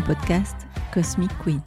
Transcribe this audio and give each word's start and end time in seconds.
podcast 0.00 0.56
Cosmic 0.92 1.30
Queen, 1.42 1.60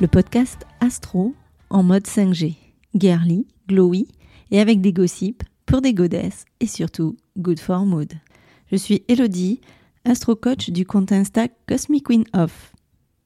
le 0.00 0.06
podcast 0.06 0.66
astro 0.80 1.34
en 1.70 1.82
mode 1.82 2.06
5G, 2.06 2.56
girly, 2.94 3.46
glowy 3.68 4.06
et 4.50 4.60
avec 4.60 4.80
des 4.80 4.92
gossips 4.92 5.42
pour 5.66 5.80
des 5.80 5.94
godesses 5.94 6.44
et 6.60 6.66
surtout 6.66 7.16
good 7.36 7.58
for 7.58 7.84
mood. 7.84 8.12
Je 8.70 8.76
suis 8.76 9.02
Elodie, 9.08 9.60
astro 10.04 10.36
coach 10.36 10.70
du 10.70 10.86
compte 10.86 11.12
Insta 11.12 11.48
Cosmic 11.66 12.06
Queen 12.06 12.24
Off. 12.34 12.74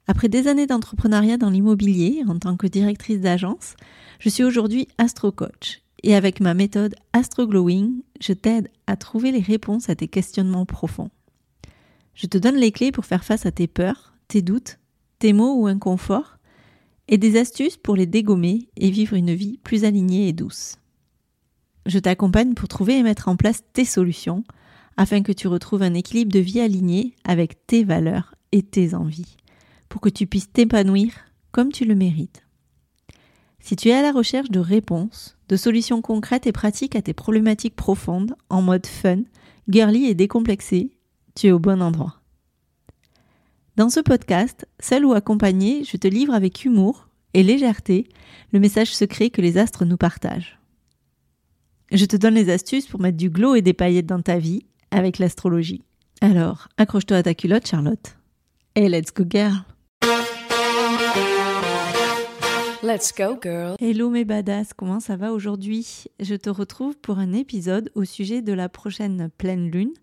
Après 0.07 0.29
des 0.29 0.49
années 0.49 0.67
d'entrepreneuriat 0.67 1.37
dans 1.37 1.51
l'immobilier 1.51 2.23
en 2.29 2.39
tant 2.39 2.57
que 2.57 2.67
directrice 2.67 3.21
d'agence, 3.21 3.75
je 4.19 4.29
suis 4.29 4.45
aujourd'hui 4.45 4.89
astro 4.99 5.33
coach 5.33 5.83
et 6.03 6.15
avec 6.15 6.41
ma 6.41 6.55
méthode 6.55 6.95
Astro 7.13 7.47
Glowing, 7.47 8.03
je 8.21 8.33
t'aide 8.33 8.69
à 8.87 8.97
trouver 8.97 9.31
les 9.31 9.41
réponses 9.41 9.89
à 9.89 9.95
tes 9.95 10.09
questionnements 10.09 10.67
profonds. 10.67 11.11
Je 12.15 12.27
te 12.27 12.39
donne 12.39 12.57
les 12.57 12.73
clés 12.73 12.93
pour 12.93 13.07
faire 13.07 13.25
face 13.25 13.47
à 13.47 13.53
tes 13.53 13.67
peurs, 13.67 14.12
tes 14.33 14.41
doutes, 14.41 14.79
tes 15.19 15.35
maux 15.35 15.61
ou 15.61 15.67
inconforts, 15.67 16.39
et 17.07 17.19
des 17.19 17.39
astuces 17.39 17.77
pour 17.77 17.97
les 17.97 18.07
dégommer 18.07 18.71
et 18.79 18.91
vivre 18.91 19.15
une 19.15 19.35
vie 19.35 19.59
plus 19.59 19.85
alignée 19.85 20.27
et 20.27 20.33
douce. 20.33 20.77
Je 21.85 21.99
t'accompagne 21.99 22.55
pour 22.55 22.67
trouver 22.67 22.97
et 22.97 23.03
mettre 23.03 23.29
en 23.29 23.37
place 23.37 23.63
tes 23.75 23.85
solutions 23.85 24.43
afin 24.97 25.23
que 25.23 25.33
tu 25.33 25.49
retrouves 25.49 25.83
un 25.83 25.93
équilibre 25.93 26.33
de 26.33 26.39
vie 26.39 26.61
aligné 26.61 27.15
avec 27.25 27.67
tes 27.67 27.85
valeurs 27.85 28.35
et 28.53 28.63
tes 28.63 28.95
envies, 28.95 29.37
pour 29.91 30.01
que 30.01 30.09
tu 30.09 30.27
puisses 30.27 30.51
t'épanouir 30.51 31.13
comme 31.51 31.71
tu 31.71 31.85
le 31.85 31.95
mérites. 31.95 32.43
Si 33.61 33.77
tu 33.77 33.89
es 33.89 33.95
à 33.95 34.01
la 34.01 34.13
recherche 34.13 34.51
de 34.51 34.61
réponses, 34.61 35.37
de 35.51 35.57
solutions 35.57 36.01
concrètes 36.01 36.47
et 36.47 36.53
pratiques 36.53 36.97
à 36.97 37.03
tes 37.03 37.13
problématiques 37.13 37.77
profondes 37.77 38.35
en 38.49 38.63
mode 38.63 38.87
fun, 38.87 39.25
girly 39.69 40.07
et 40.07 40.15
décomplexé, 40.15 40.97
tu 41.35 41.49
es 41.49 41.53
au 41.53 41.59
bon 41.59 41.83
endroit. 41.83 42.22
Dans 43.75 43.89
ce 43.89 44.01
podcast, 44.01 44.67
seul 44.81 45.07
ou 45.07 45.15
accompagné, 45.15 45.83
je 45.85 45.97
te 45.97 46.07
livre 46.07 46.35
avec 46.35 46.67
humour 46.67 47.09
et 47.33 47.43
légèreté 47.43 48.07
le 48.53 48.61
message 48.61 48.95
secret 48.95 49.31
que 49.31 49.41
les 49.41 49.57
astres 49.57 49.87
nous 49.87 49.97
partagent. 49.97 50.59
Je 51.91 52.05
te 52.05 52.17
donne 52.17 52.35
les 52.35 52.51
astuces 52.51 52.87
pour 52.87 53.01
mettre 53.01 53.17
du 53.17 53.31
glow 53.31 53.55
et 53.55 53.63
des 53.63 53.73
paillettes 53.73 54.05
dans 54.05 54.21
ta 54.21 54.37
vie 54.37 54.67
avec 54.91 55.19
l'astrologie. 55.19 55.81
Alors, 56.21 56.69
accroche-toi 56.77 57.17
à 57.17 57.23
ta 57.23 57.33
culotte, 57.33 57.67
Charlotte. 57.67 58.19
Et 58.75 58.91
let's 58.91 59.11
go, 59.11 59.25
girl! 59.27 59.65
Let's 62.83 63.15
go, 63.17 63.39
girl. 63.43 63.77
Hello 63.81 64.11
mes 64.11 64.27
badass, 64.27 64.75
comment 64.75 65.01
ça 65.01 65.17
va 65.17 65.33
aujourd'hui? 65.33 66.05
Je 66.21 66.35
te 66.35 66.51
retrouve 66.51 66.99
pour 66.99 67.19
un 67.19 67.33
épisode 67.33 67.91
au 67.95 68.05
sujet 68.05 68.43
de 68.43 68.53
la 68.53 68.69
prochaine 68.69 69.31
pleine 69.39 69.71
lune 69.71 69.95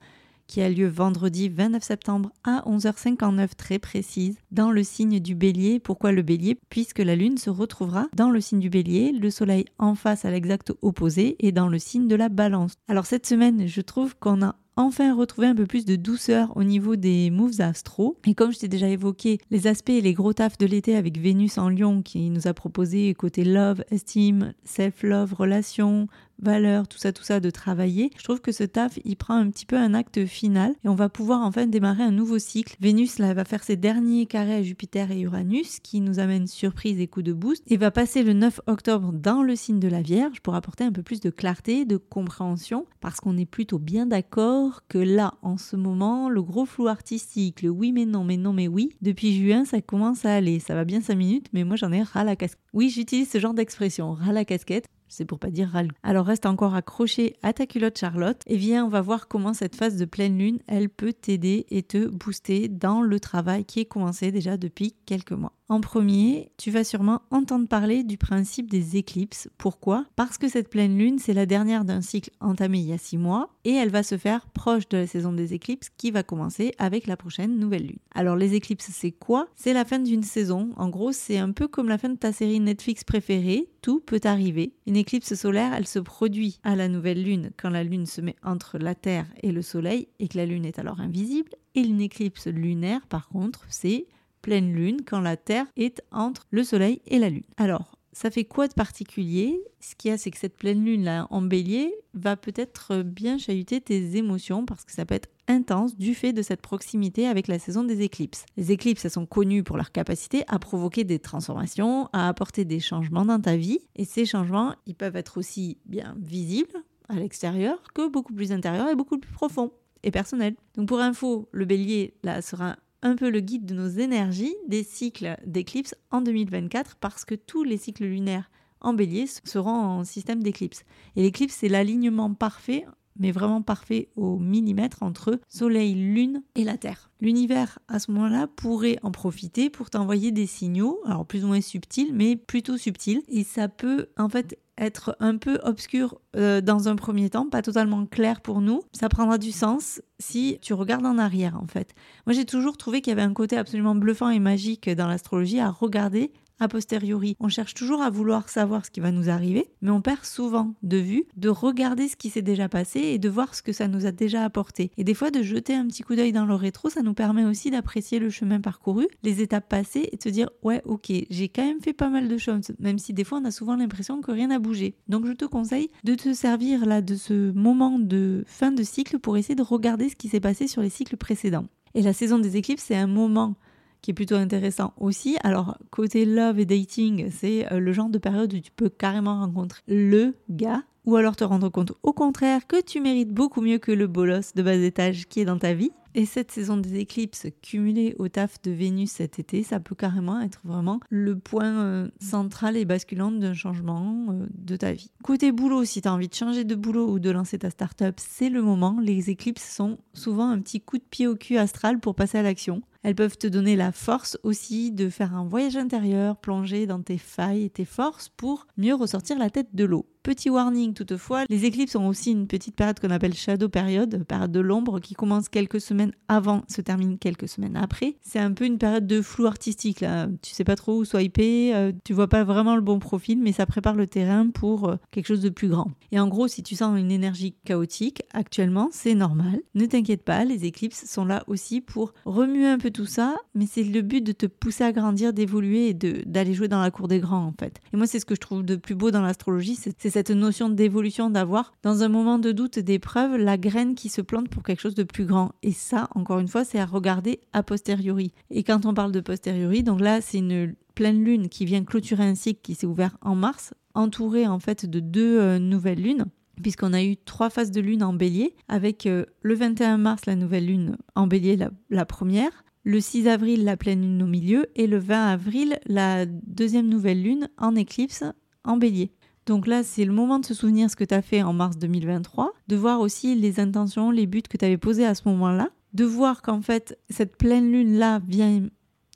qui 0.50 0.62
a 0.62 0.70
lieu 0.70 0.88
vendredi 0.88 1.48
29 1.48 1.84
septembre 1.84 2.32
à 2.44 2.64
11h59 2.68 3.50
très 3.56 3.78
précise 3.78 4.36
dans 4.52 4.72
le 4.72 4.84
signe 4.84 5.20
du 5.20 5.36
bélier. 5.36 5.80
Pourquoi 5.80 6.12
le 6.12 6.24
bélier? 6.24 6.58
Puisque 6.70 7.00
la 7.00 7.16
lune 7.16 7.38
se 7.38 7.52
retrouvera 7.52 8.08
dans 8.16 8.32
le 8.32 8.42
signe 8.42 8.60
du 8.60 8.72
bélier, 8.72 9.12
le 9.12 9.30
soleil 9.30 9.66
en 9.78 9.94
face 9.94 10.26
à 10.26 10.32
l'exact 10.32 10.74
opposé 10.82 11.36
et 11.40 11.52
dans 11.52 11.68
le 11.68 11.78
signe 11.78 12.08
de 12.08 12.16
la 12.16 12.30
balance. 12.30 12.74
Alors 12.88 13.06
cette 13.06 13.28
semaine, 13.28 13.68
je 13.68 13.82
trouve 13.82 14.16
qu'on 14.18 14.42
a 14.42 14.56
enfin 14.80 15.14
retrouvé 15.14 15.48
un 15.48 15.56
peu 15.56 15.66
plus 15.66 15.84
de 15.84 15.98
douceur 15.98 16.56
au 16.56 16.64
niveau 16.64 16.96
des 16.96 17.30
moves 17.30 17.60
astro. 17.60 18.18
Et 18.26 18.34
comme 18.34 18.54
je 18.54 18.60
t'ai 18.60 18.70
déjà 18.70 18.88
évoqué 18.88 19.40
les 19.52 19.68
aspects 19.68 19.90
et 19.90 20.02
les 20.02 20.14
gros 20.14 20.34
tafs 20.34 20.58
de 20.58 20.66
l'été 20.66 20.96
avec 20.96 21.20
Vénus 21.20 21.58
en 21.58 21.70
lion 21.70 22.02
qui 22.02 22.30
nous 22.30 22.48
a 22.48 22.54
proposé 22.54 23.14
côté 23.14 23.44
love, 23.44 23.84
estime, 23.92 24.54
self-love, 24.64 25.34
relation, 25.34 26.08
valeurs, 26.42 26.88
tout 26.88 26.98
ça, 26.98 27.12
tout 27.14 27.24
ça, 27.24 27.40
de 27.40 27.50
travailler, 27.50 28.12
je 28.18 28.24
trouve 28.24 28.42
que 28.42 28.52
ce 28.52 28.64
taf, 28.64 29.00
il 29.06 29.16
prend 29.16 29.36
un 29.36 29.50
petit 29.50 29.66
peu 29.66 29.78
un 29.78 29.94
acte 29.94 30.26
final 30.26 30.74
et 30.84 30.90
on 30.90 30.96
va 30.96 31.10
pouvoir 31.10 31.42
enfin 31.42 31.68
démarrer 31.68 32.04
un 32.04 32.12
nouveau 32.12 32.40
cycle. 32.40 32.76
Vénus, 32.80 33.20
là, 33.20 33.34
va 33.34 33.46
faire 33.46 33.64
ses 33.64 33.76
derniers 33.76 34.26
carrés 34.26 34.56
à 34.56 34.64
Jupiter 34.64 35.12
et 35.12 35.22
Uranus 35.22 35.80
qui 35.80 36.02
nous 36.02 36.20
amènent 36.20 36.48
surprise 36.48 37.00
et 37.00 37.08
coup 37.08 37.22
de 37.22 37.34
boost 37.34 37.64
et 37.68 37.78
va 37.78 37.92
passer 37.92 38.24
le 38.24 38.34
9 38.34 38.62
octobre 38.68 39.12
dans 39.14 39.44
le 39.44 39.56
signe 39.56 39.80
de 39.80 39.88
la 39.88 40.02
Vierge 40.02 40.42
pour 40.42 40.56
apporter 40.56 40.84
un 40.84 40.92
peu 40.92 41.04
plus 41.04 41.20
de 41.20 41.30
clarté, 41.30 41.86
de 41.86 41.98
compréhension 41.98 42.86
parce 43.02 43.20
qu'on 43.20 43.38
est 43.38 43.46
plutôt 43.46 43.80
bien 43.80 44.06
d'accord 44.06 44.84
que 44.88 44.98
là, 44.98 45.36
en 45.42 45.58
ce 45.58 45.76
moment, 45.76 46.30
le 46.30 46.42
gros 46.42 46.66
flou 46.66 46.88
artistique, 46.88 47.62
le 47.62 47.70
oui 47.70 47.92
mais 47.92 48.06
non, 48.06 48.24
mais 48.24 48.38
non 48.38 48.54
mais 48.54 48.68
oui, 48.68 48.90
depuis 49.02 49.34
juin, 49.34 49.66
ça 49.66 49.82
commence 49.82 50.26
à 50.26 50.34
aller. 50.34 50.60
Ça 50.60 50.76
va 50.76 50.86
bien 50.86 51.02
5 51.02 51.16
minutes, 51.16 51.48
mais 51.54 51.64
moi 51.64 51.76
j'en 51.76 51.92
ai 51.92 52.04
ras 52.04 52.24
la 52.24 52.36
casquette. 52.36 52.60
Oui, 52.74 52.90
j'utilise 52.90 53.30
ce 53.30 53.40
genre 53.40 53.54
d'expression, 53.54 54.14
ras 54.14 54.32
la 54.32 54.46
casquette 54.46 54.86
c'est 55.10 55.26
pour 55.26 55.40
pas 55.40 55.50
dire 55.50 55.70
râle. 55.70 55.92
Alors 56.04 56.26
reste 56.26 56.46
encore 56.46 56.76
accroché 56.76 57.36
à 57.44 57.54
ta 57.54 57.66
culotte 57.66 57.98
Charlotte 57.98 58.42
et 58.48 58.56
viens, 58.56 58.86
on 58.86 58.90
va 58.90 59.02
voir 59.02 59.28
comment 59.28 59.54
cette 59.54 59.76
phase 59.76 59.98
de 59.98 60.06
pleine 60.06 60.38
lune, 60.38 60.60
elle 60.68 60.90
peut 60.90 61.14
t'aider 61.14 61.66
et 61.70 61.84
te 61.84 62.08
booster 62.08 62.68
dans 62.70 63.02
le 63.02 63.20
travail 63.20 63.66
qui 63.66 63.82
est 63.82 63.86
commencé 63.86 64.32
déjà 64.32 64.58
depuis 64.58 64.96
quelques 65.06 65.32
mois. 65.34 65.54
En 65.72 65.82
premier, 65.82 66.52
tu 66.58 66.72
vas 66.72 66.84
sûrement 66.84 67.22
entendre 67.30 67.68
parler 67.68 68.04
du 68.04 68.18
principe 68.18 68.72
des 68.72 68.98
éclipses. 68.98 69.50
Pourquoi? 69.60 70.06
Parce 70.16 70.40
que 70.40 70.48
cette 70.48 70.68
pleine 70.68 70.98
lune, 70.98 71.20
c'est 71.20 71.34
la 71.34 71.46
dernière 71.46 71.86
d'un 71.86 72.02
cycle 72.02 72.32
entamé 72.40 72.80
il 72.80 72.88
y 72.88 72.94
a 72.94 72.98
six 72.98 73.20
mois 73.20 73.52
et 73.66 73.74
elle 73.74 73.92
va 73.92 74.02
se 74.02 74.18
faire 74.18 74.48
proche 74.48 74.90
de 74.90 74.98
la 74.98 75.06
saison 75.06 75.32
des 75.32 75.54
éclipses 75.54 75.92
qui 75.96 76.10
va 76.10 76.24
commencer 76.24 76.74
avec 76.80 77.06
la 77.06 77.16
prochaine 77.16 77.60
nouvelle 77.60 77.86
lune. 77.86 78.00
Alors 78.16 78.36
les 78.36 78.56
éclipses, 78.56 78.90
c'est 78.92 79.12
quoi? 79.12 79.48
C'est 79.56 79.74
la 79.74 79.86
fin 79.86 80.00
d'une 80.00 80.24
saison. 80.24 80.70
En 80.76 80.90
gros, 80.90 81.12
c'est 81.12 81.38
un 81.38 81.52
peu 81.52 81.68
comme 81.68 81.88
la 81.88 82.00
fin 82.00 82.10
de 82.10 82.18
ta 82.18 82.34
série 82.34 82.60
Netflix 82.60 83.04
préférée. 83.04 83.70
Tout 83.84 84.00
peut 84.00 84.22
arriver. 84.24 84.74
Éclipse 85.00 85.34
solaire, 85.34 85.74
elle 85.74 85.88
se 85.88 86.00
produit 86.00 86.60
à 86.64 86.76
la 86.76 86.88
nouvelle 86.88 87.24
lune 87.24 87.52
quand 87.58 87.70
la 87.70 87.84
lune 87.84 88.06
se 88.06 88.22
met 88.22 88.36
entre 88.44 88.78
la 88.78 88.96
Terre 88.96 89.26
et 89.42 89.52
le 89.52 89.62
Soleil 89.62 90.08
et 90.20 90.28
que 90.28 90.38
la 90.38 90.46
lune 90.46 90.66
est 90.66 90.80
alors 90.80 91.00
invisible. 91.00 91.52
Et 91.76 91.82
une 91.82 92.02
éclipse 92.02 92.48
lunaire, 92.48 93.06
par 93.08 93.30
contre, 93.30 93.66
c'est 93.70 94.06
pleine 94.42 94.74
lune 94.74 95.02
quand 95.06 95.22
la 95.22 95.38
Terre 95.38 95.66
est 95.78 96.02
entre 96.12 96.46
le 96.52 96.64
Soleil 96.64 97.02
et 97.08 97.20
la 97.20 97.30
Lune. 97.30 97.44
Alors, 97.58 97.98
ça 98.12 98.32
fait 98.32 98.46
quoi 98.46 98.68
de 98.68 98.74
particulier? 98.74 99.62
Ce 99.80 99.96
qu'il 99.96 100.12
y 100.12 100.14
a, 100.14 100.18
c'est 100.18 100.32
que 100.32 100.38
cette 100.38 100.58
pleine 100.58 100.84
lune 100.84 101.04
là 101.04 101.28
en 101.30 101.42
bélier 101.42 101.94
va 102.14 102.36
peut-être 102.36 103.04
bien 103.04 103.38
chahuter 103.38 103.80
tes 103.82 104.18
émotions 104.18 104.66
parce 104.66 104.84
que 104.84 104.92
ça 104.92 105.06
peut 105.06 105.16
être 105.16 105.30
intense 105.50 105.98
du 105.98 106.16
fait 106.16 106.32
de 106.32 106.42
cette 106.42 106.62
proximité 106.62 107.28
avec 107.28 107.48
la 107.48 107.60
saison 107.60 107.84
des 107.84 108.02
éclipses. 108.02 108.46
Les 108.56 108.72
éclipses, 108.72 109.04
elles 109.04 109.12
sont 109.12 109.26
connues 109.26 109.64
pour 109.64 109.76
leur 109.76 109.92
capacité 109.92 110.44
à 110.48 110.60
provoquer 110.60 111.04
des 111.04 111.20
transformations, 111.20 112.08
à 112.14 112.30
apporter 112.30 112.64
des 112.64 112.80
changements 112.80 113.26
dans 113.26 113.42
ta 113.42 113.58
vie. 113.58 113.80
Et 113.96 114.06
ces 114.06 114.26
changements, 114.26 114.76
ils 114.86 114.96
peuvent 114.96 115.18
être 115.18 115.38
aussi 115.38 115.78
bien 115.86 116.16
visibles 116.20 116.84
à 117.10 117.16
l'extérieur 117.16 117.82
que 117.94 118.08
beaucoup 118.08 118.34
plus 118.34 118.52
intérieurs 118.52 118.90
et 118.90 118.96
beaucoup 118.96 119.18
plus 119.18 119.32
profonds 119.32 119.74
et 120.04 120.12
personnels. 120.12 120.56
Donc 120.76 120.88
pour 120.88 121.02
info, 121.02 121.50
le 121.52 121.66
bélier 121.66 122.14
là 122.24 122.42
sera 122.42 122.78
un 123.02 123.16
peu 123.16 123.30
le 123.30 123.40
guide 123.40 123.66
de 123.66 123.74
nos 123.74 123.88
énergies 123.88 124.56
des 124.68 124.84
cycles 124.84 125.38
d'éclipses 125.46 125.96
en 126.12 126.22
2024 126.22 126.96
parce 126.98 127.26
que 127.26 127.36
tous 127.36 127.64
les 127.64 127.78
cycles 127.78 128.06
lunaires 128.06 128.50
en 128.82 128.94
bélier 128.94 129.26
seront 129.44 129.72
en 129.72 130.04
système 130.04 130.44
d'éclipse. 130.44 130.84
Et 131.16 131.24
l'éclipse, 131.24 131.56
c'est 131.56 131.70
l'alignement 131.70 132.34
parfait, 132.34 132.86
mais 133.20 133.32
vraiment 133.32 133.62
parfait 133.62 134.10
au 134.16 134.38
millimètre 134.38 135.04
entre 135.04 135.40
Soleil, 135.48 135.94
Lune 135.94 136.42
et 136.56 136.64
la 136.64 136.78
Terre. 136.78 137.12
L'univers, 137.22 137.80
à 137.88 138.00
ce 138.00 138.12
moment-là, 138.12 138.48
pourrait 138.48 138.98
en 139.04 139.12
profiter 139.12 139.70
pour 139.70 139.90
t'envoyer 139.90 140.32
des 140.32 140.48
signaux, 140.48 141.02
alors 141.06 141.26
plus 141.26 141.44
ou 141.44 141.48
moins 141.48 141.62
subtils, 141.62 142.14
mais 142.14 142.36
plutôt 142.36 142.78
subtils. 142.78 143.22
Et 143.28 143.44
ça 143.44 143.68
peut 143.68 144.08
en 144.18 144.30
fait 144.30 144.58
être 144.80 145.16
un 145.20 145.38
peu 145.38 145.60
obscur 145.64 146.20
euh, 146.36 146.62
dans 146.62 146.88
un 146.88 146.96
premier 146.96 147.30
temps, 147.30 147.50
pas 147.50 147.62
totalement 147.62 148.06
clair 148.06 148.42
pour 148.42 148.62
nous. 148.62 148.82
Ça 148.94 149.10
prendra 149.10 149.38
du 149.38 149.52
sens 149.52 150.02
si 150.20 150.58
tu 150.62 150.74
regardes 150.74 151.06
en 151.06 151.18
arrière 151.18 151.58
en 151.62 151.68
fait. 151.68 151.94
Moi 152.26 152.34
j'ai 152.34 152.46
toujours 152.46 152.78
trouvé 152.78 153.02
qu'il 153.02 153.12
y 153.12 153.14
avait 153.14 153.22
un 153.22 153.34
côté 153.34 153.58
absolument 153.58 153.96
bluffant 153.96 154.30
et 154.30 154.40
magique 154.40 154.90
dans 154.90 155.08
l'astrologie 155.08 155.60
à 155.60 155.70
regarder 155.70 156.32
a 156.60 156.68
posteriori. 156.68 157.36
On 157.40 157.50
cherche 157.50 157.74
toujours 157.74 158.02
à 158.02 158.10
vouloir 158.10 158.50
savoir 158.50 158.86
ce 158.86 158.92
qui 158.92 159.00
va 159.00 159.12
nous 159.12 159.30
arriver, 159.30 159.68
mais 159.82 159.92
on 159.92 160.02
perd 160.02 160.26
souvent 160.26 160.74
de 160.84 160.98
vue 160.98 161.26
de 161.36 161.50
regarder 161.50 162.08
ce 162.08 162.16
qui 162.16 162.30
s'est 162.30 162.42
déjà 162.42 162.70
passé 162.70 163.00
et 163.00 163.20
de 163.20 163.30
voir 163.30 163.56
ce 163.56 163.62
que 163.62 163.74
ça 163.74 163.88
nous 163.88 164.06
a 164.06 164.12
déjà 164.12 164.44
apporté. 164.44 164.92
Et 164.98 165.04
des 165.04 165.14
fois, 165.14 165.32
de 165.32 165.42
jeter 165.42 165.76
un 165.76 165.88
petit 165.88 166.04
coup 166.04 166.16
d'œil 166.16 166.32
dans 166.32 166.46
le 166.46 166.56
rétro, 166.56 166.90
ça 166.90 167.02
nous 167.02 167.14
permet 167.14 167.46
aussi 167.46 167.72
d'apprécier 167.72 168.20
le 168.20 168.30
chemin 168.30 168.60
parcouru, 168.60 169.08
les 169.24 169.42
étapes 169.42 169.70
passées 169.70 170.10
et 170.12 170.18
de 170.18 170.22
se 170.22 170.30
dire 170.30 170.50
ouais, 170.64 170.82
ok, 170.86 171.12
j'ai 171.30 171.50
quand 171.50 171.66
même 171.66 171.82
fait 171.82 171.94
pas 171.94 172.10
mal 172.10 172.28
de 172.28 172.38
choses, 172.38 172.72
même 172.80 173.00
si 173.00 173.14
des 173.14 173.24
fois 173.24 173.40
on 173.42 173.46
a 173.46 173.52
souvent 173.52 173.76
l'impression 173.76 174.22
que 174.22 174.32
rien 174.32 174.48
n'a 174.48 174.60
bougé. 174.60 174.96
Donc 175.08 175.26
je 175.26 175.34
te 175.34 175.46
conseille 175.46 175.90
de 176.04 176.16
te 176.16 176.34
servir 176.34 176.86
là 176.86 177.02
de 177.02 177.16
ce 177.16 177.52
moment 177.52 178.00
de 178.00 178.44
fin 178.48 178.72
de 178.72 178.84
cycle 178.84 179.20
pour 179.20 179.38
essayer 179.38 179.56
de 179.56 179.64
regarder 179.64 180.10
ce 180.10 180.16
qui 180.16 180.30
s'est 180.30 180.40
passé 180.40 180.68
sur 180.68 180.82
les 180.82 180.90
cycles 180.90 181.18
précédents. 181.18 181.66
Et 181.96 182.02
la 182.02 182.14
saison 182.14 182.40
des 182.40 182.58
éclipses, 182.58 182.84
c'est 182.88 182.96
un 182.96 183.08
moment 183.08 183.56
qui 184.02 184.12
est 184.12 184.14
plutôt 184.14 184.36
intéressant 184.36 184.94
aussi. 184.98 185.38
Alors, 185.44 185.78
côté 185.92 186.26
love 186.26 186.60
et 186.60 186.66
dating, 186.66 187.30
c'est 187.32 187.72
euh, 187.72 187.80
le 187.80 187.92
genre 187.94 188.10
de 188.10 188.18
période 188.18 188.54
où 188.54 188.60
tu 188.60 188.72
peux 188.72 188.90
carrément 188.90 189.40
rencontrer 189.40 189.82
le 189.88 190.36
gars 190.50 190.84
ou 191.06 191.16
alors 191.16 191.36
te 191.36 191.44
rendre 191.44 191.70
compte 191.70 191.94
au 192.04 192.14
contraire 192.14 192.68
que 192.68 192.82
tu 192.82 193.02
mérites 193.02 193.34
beaucoup 193.34 193.62
mieux 193.62 193.80
que 193.80 193.92
le 193.92 194.06
bolos 194.06 194.54
de 194.54 194.62
bas 194.62 194.76
étage 194.76 195.28
qui 195.28 195.40
est 195.40 195.46
dans 195.46 195.58
ta 195.58 195.74
vie. 195.74 195.92
Et 196.16 196.26
cette 196.26 196.52
saison 196.52 196.78
des 196.78 196.96
éclipses 196.96 197.48
cumulée 197.62 198.16
au 198.18 198.30
taf 198.30 198.62
de 198.64 198.72
Vénus 198.72 199.12
cet 199.12 199.38
été, 199.38 199.62
ça 199.62 199.80
peut 199.80 199.94
carrément 199.94 200.42
être 200.42 200.60
vraiment 200.64 201.00
le 201.10 201.38
point 201.38 201.84
euh, 201.84 202.10
central 202.20 202.78
et 202.78 202.86
basculant 202.86 203.32
d'un 203.32 203.54
changement 203.54 204.26
euh, 204.30 204.48
de 204.56 204.76
ta 204.76 204.92
vie. 204.92 205.12
Côté 205.24 205.52
boulot, 205.52 205.86
si 205.86 206.02
tu 206.02 206.08
as 206.08 206.14
envie 206.14 206.28
de 206.28 206.34
changer 206.34 206.64
de 206.64 206.74
boulot 206.74 207.12
ou 207.12 207.20
de 207.20 207.30
lancer 207.30 207.60
ta 207.60 207.70
start-up, 207.70 208.16
c'est 208.18 208.50
le 208.50 208.64
moment. 208.64 208.98
Les 209.02 209.30
éclipses 209.30 209.70
sont 209.72 210.00
souvent 210.14 210.50
un 210.50 210.60
petit 210.60 210.82
coup 210.82 210.98
de 210.98 211.04
pied 211.04 211.28
au 211.28 211.36
cul 211.36 211.58
astral 211.58 212.00
pour 212.00 212.16
passer 212.16 212.40
à 212.40 212.44
l'action. 212.44 212.82
Elles 213.02 213.16
peuvent 213.16 213.38
te 213.38 213.48
donner 213.48 213.76
la 213.76 213.92
force 213.92 214.38
aussi 214.44 214.92
de 214.92 215.10
faire 215.10 215.34
un 215.34 215.46
voyage 215.46 215.78
intérieur, 215.78 216.38
plonger 216.38 216.86
dans 216.86 217.02
tes 217.02 217.18
failles 217.18 217.66
et 217.66 217.70
tes 217.70 217.86
forces 217.86 218.30
pour 218.30 218.68
mieux 218.78 218.96
ressortir 218.96 219.38
la 219.40 219.50
tête 219.50 219.74
de 219.74 219.86
l'eau. 219.86 220.06
Petit 220.22 220.50
warning 220.50 220.94
toutefois, 220.94 221.46
les 221.50 221.64
éclipses 221.64 221.96
ont 221.96 222.08
aussi 222.08 222.32
une 222.32 222.46
petite 222.46 222.76
période 222.76 223.00
qu'on 223.00 223.10
appelle 223.10 223.34
shadow 223.34 223.70
période, 223.70 224.26
période 224.26 224.52
de 224.52 224.60
l'ombre 224.60 225.00
qui 225.00 225.14
commence 225.14 225.48
quelques 225.48 225.80
semaines 225.80 226.12
avant, 226.28 226.64
se 226.68 226.82
termine 226.82 227.18
quelques 227.18 227.48
semaines 227.48 227.78
après. 227.78 228.16
C'est 228.22 228.40
un 228.40 228.52
peu 228.52 228.66
une 228.66 228.78
période 228.78 229.08
de 229.08 229.22
flou 229.22 229.46
artistique 229.46 230.02
là. 230.02 230.28
Tu 230.42 230.54
sais 230.54 230.66
pas 230.66 230.76
trop 230.76 230.98
où 230.98 231.06
swiper, 231.06 231.74
euh, 231.74 231.94
tu 232.04 232.12
vois 232.12 232.28
pas 232.28 232.44
vraiment 232.44 232.76
le 232.76 232.82
bon 232.82 233.00
profil, 233.00 233.40
mais 233.42 233.54
ça 233.54 233.66
prépare 233.66 233.96
le 233.96 234.08
terrain 234.08 234.50
pour 234.50 234.90
euh, 234.90 234.96
quelque 235.12 235.28
chose 235.28 235.40
de 235.40 235.48
plus 235.48 235.70
grand. 235.70 235.90
Et 236.12 236.20
en 236.20 236.28
gros, 236.28 236.50
si 236.50 236.64
tu 236.64 236.76
sens 236.76 237.00
une 237.00 237.12
énergie 237.12 237.56
chaotique 237.64 238.24
actuellement, 238.34 238.90
c'est 238.92 239.16
normal. 239.16 239.62
Ne 239.74 239.86
t'inquiète 239.86 240.24
pas, 240.24 240.44
les 240.44 240.66
éclipses 240.66 241.06
sont 241.06 241.24
là 241.24 241.44
aussi 241.48 241.80
pour 241.80 242.14
remuer 242.26 242.68
un 242.68 242.78
peu 242.78 242.92
tout 242.92 243.06
ça, 243.06 243.36
mais 243.56 243.68
c'est 243.72 243.84
le 243.84 244.02
but 244.02 244.22
de 244.22 244.34
te 244.34 244.48
pousser 244.48 244.84
à 244.84 244.92
grandir, 244.92 245.32
d'évoluer 245.32 245.90
et 245.90 245.94
d'aller 245.94 246.54
jouer 246.54 246.68
dans 246.68 246.82
la 246.82 246.92
cour 246.92 247.08
des 247.08 247.20
grands 247.20 247.46
en 247.46 247.54
fait. 247.58 247.80
Et 247.94 247.98
moi, 247.98 248.06
c'est 248.06 248.20
ce 248.20 248.26
que 248.26 248.36
je 248.36 248.42
trouve 248.42 248.64
de 248.64 248.76
plus 248.76 248.96
beau 248.96 249.12
dans 249.12 249.22
l'astrologie, 249.22 249.76
c'est 249.76 250.09
cette 250.10 250.32
notion 250.32 250.70
d'évolution, 250.70 251.30
d'avoir 251.30 251.74
dans 251.84 252.04
un 252.04 252.10
moment 252.10 252.40
de 252.40 252.52
doute, 252.52 252.80
d'épreuve, 252.80 253.38
la 253.38 253.58
graine 253.58 253.96
qui 253.96 254.10
se 254.10 254.22
plante 254.22 254.50
pour 254.50 254.64
quelque 254.64 254.82
chose 254.82 254.96
de 254.96 255.04
plus 255.04 255.26
grand. 255.26 255.52
Et 255.64 255.72
ça, 255.72 256.10
encore 256.16 256.40
une 256.40 256.48
fois, 256.48 256.64
c'est 256.64 256.80
à 256.80 256.86
regarder 256.86 257.40
a 257.54 257.64
posteriori. 257.64 258.34
Et 258.50 258.64
quand 258.64 258.86
on 258.86 258.94
parle 258.94 259.12
de 259.12 259.20
posteriori, 259.20 259.84
donc 259.84 260.02
là, 260.02 260.22
c'est 260.22 260.40
une 260.40 260.76
pleine 260.96 261.24
lune 261.24 261.50
qui 261.50 261.66
vient 261.66 261.84
clôturer 261.84 262.24
un 262.24 262.36
cycle 262.36 262.62
qui 262.62 262.76
s'est 262.76 262.88
ouvert 262.88 263.18
en 263.22 263.36
mars, 263.36 263.74
entouré 263.94 264.48
en 264.48 264.60
fait 264.60 264.86
de 264.86 265.00
deux 265.00 265.40
euh, 265.40 265.60
nouvelles 265.60 266.02
lunes 266.02 266.26
puisqu'on 266.62 266.94
a 266.94 267.04
eu 267.04 267.18
trois 267.18 267.50
phases 267.50 267.72
de 267.72 267.82
lune 267.82 268.04
en 268.04 268.14
bélier, 268.14 268.56
avec 268.68 269.06
euh, 269.06 269.26
le 269.42 269.56
21 269.56 269.98
mars 269.98 270.26
la 270.26 270.36
nouvelle 270.36 270.66
lune 270.66 270.98
en 271.16 271.28
bélier, 271.28 271.58
la, 271.90 272.06
première, 272.06 272.64
le 272.84 273.00
6 273.00 273.28
avril 273.28 273.64
la 273.64 273.78
pleine 273.78 274.02
lune 274.02 274.24
au 274.24 274.28
milieu, 274.28 274.66
et 274.76 274.88
le 274.88 274.98
20 274.98 275.28
avril 275.28 275.80
la 275.86 276.26
deuxième 276.26 276.90
nouvelle 276.90 277.24
lune 277.24 277.50
en 277.58 277.76
éclipse 277.76 278.24
en 278.64 278.78
bélier. 278.78 279.12
Donc 279.50 279.66
là, 279.66 279.82
c'est 279.82 280.06
le 280.06 280.14
moment 280.14 280.38
de 280.38 280.46
se 280.46 280.54
souvenir 280.54 280.92
ce 280.92 280.96
que 280.96 281.04
tu 281.04 281.16
as 281.16 281.24
fait 281.24 281.42
en 281.42 281.54
mars 281.54 281.80
2023, 281.80 282.54
de 282.68 282.76
voir 282.76 283.00
aussi 283.00 283.34
les 283.34 283.60
intentions, 283.60 284.12
les 284.12 284.28
buts 284.28 284.44
que 284.44 284.58
tu 284.58 284.64
avais 284.64 284.78
posés 284.78 285.08
à 285.08 285.16
ce 285.16 285.24
moment-là, 285.26 285.70
de 285.94 286.06
voir 286.06 286.44
qu'en 286.44 286.62
fait, 286.62 287.00
cette 287.10 287.36
pleine 287.36 287.72
lune-là 287.72 288.22
vient 288.28 288.68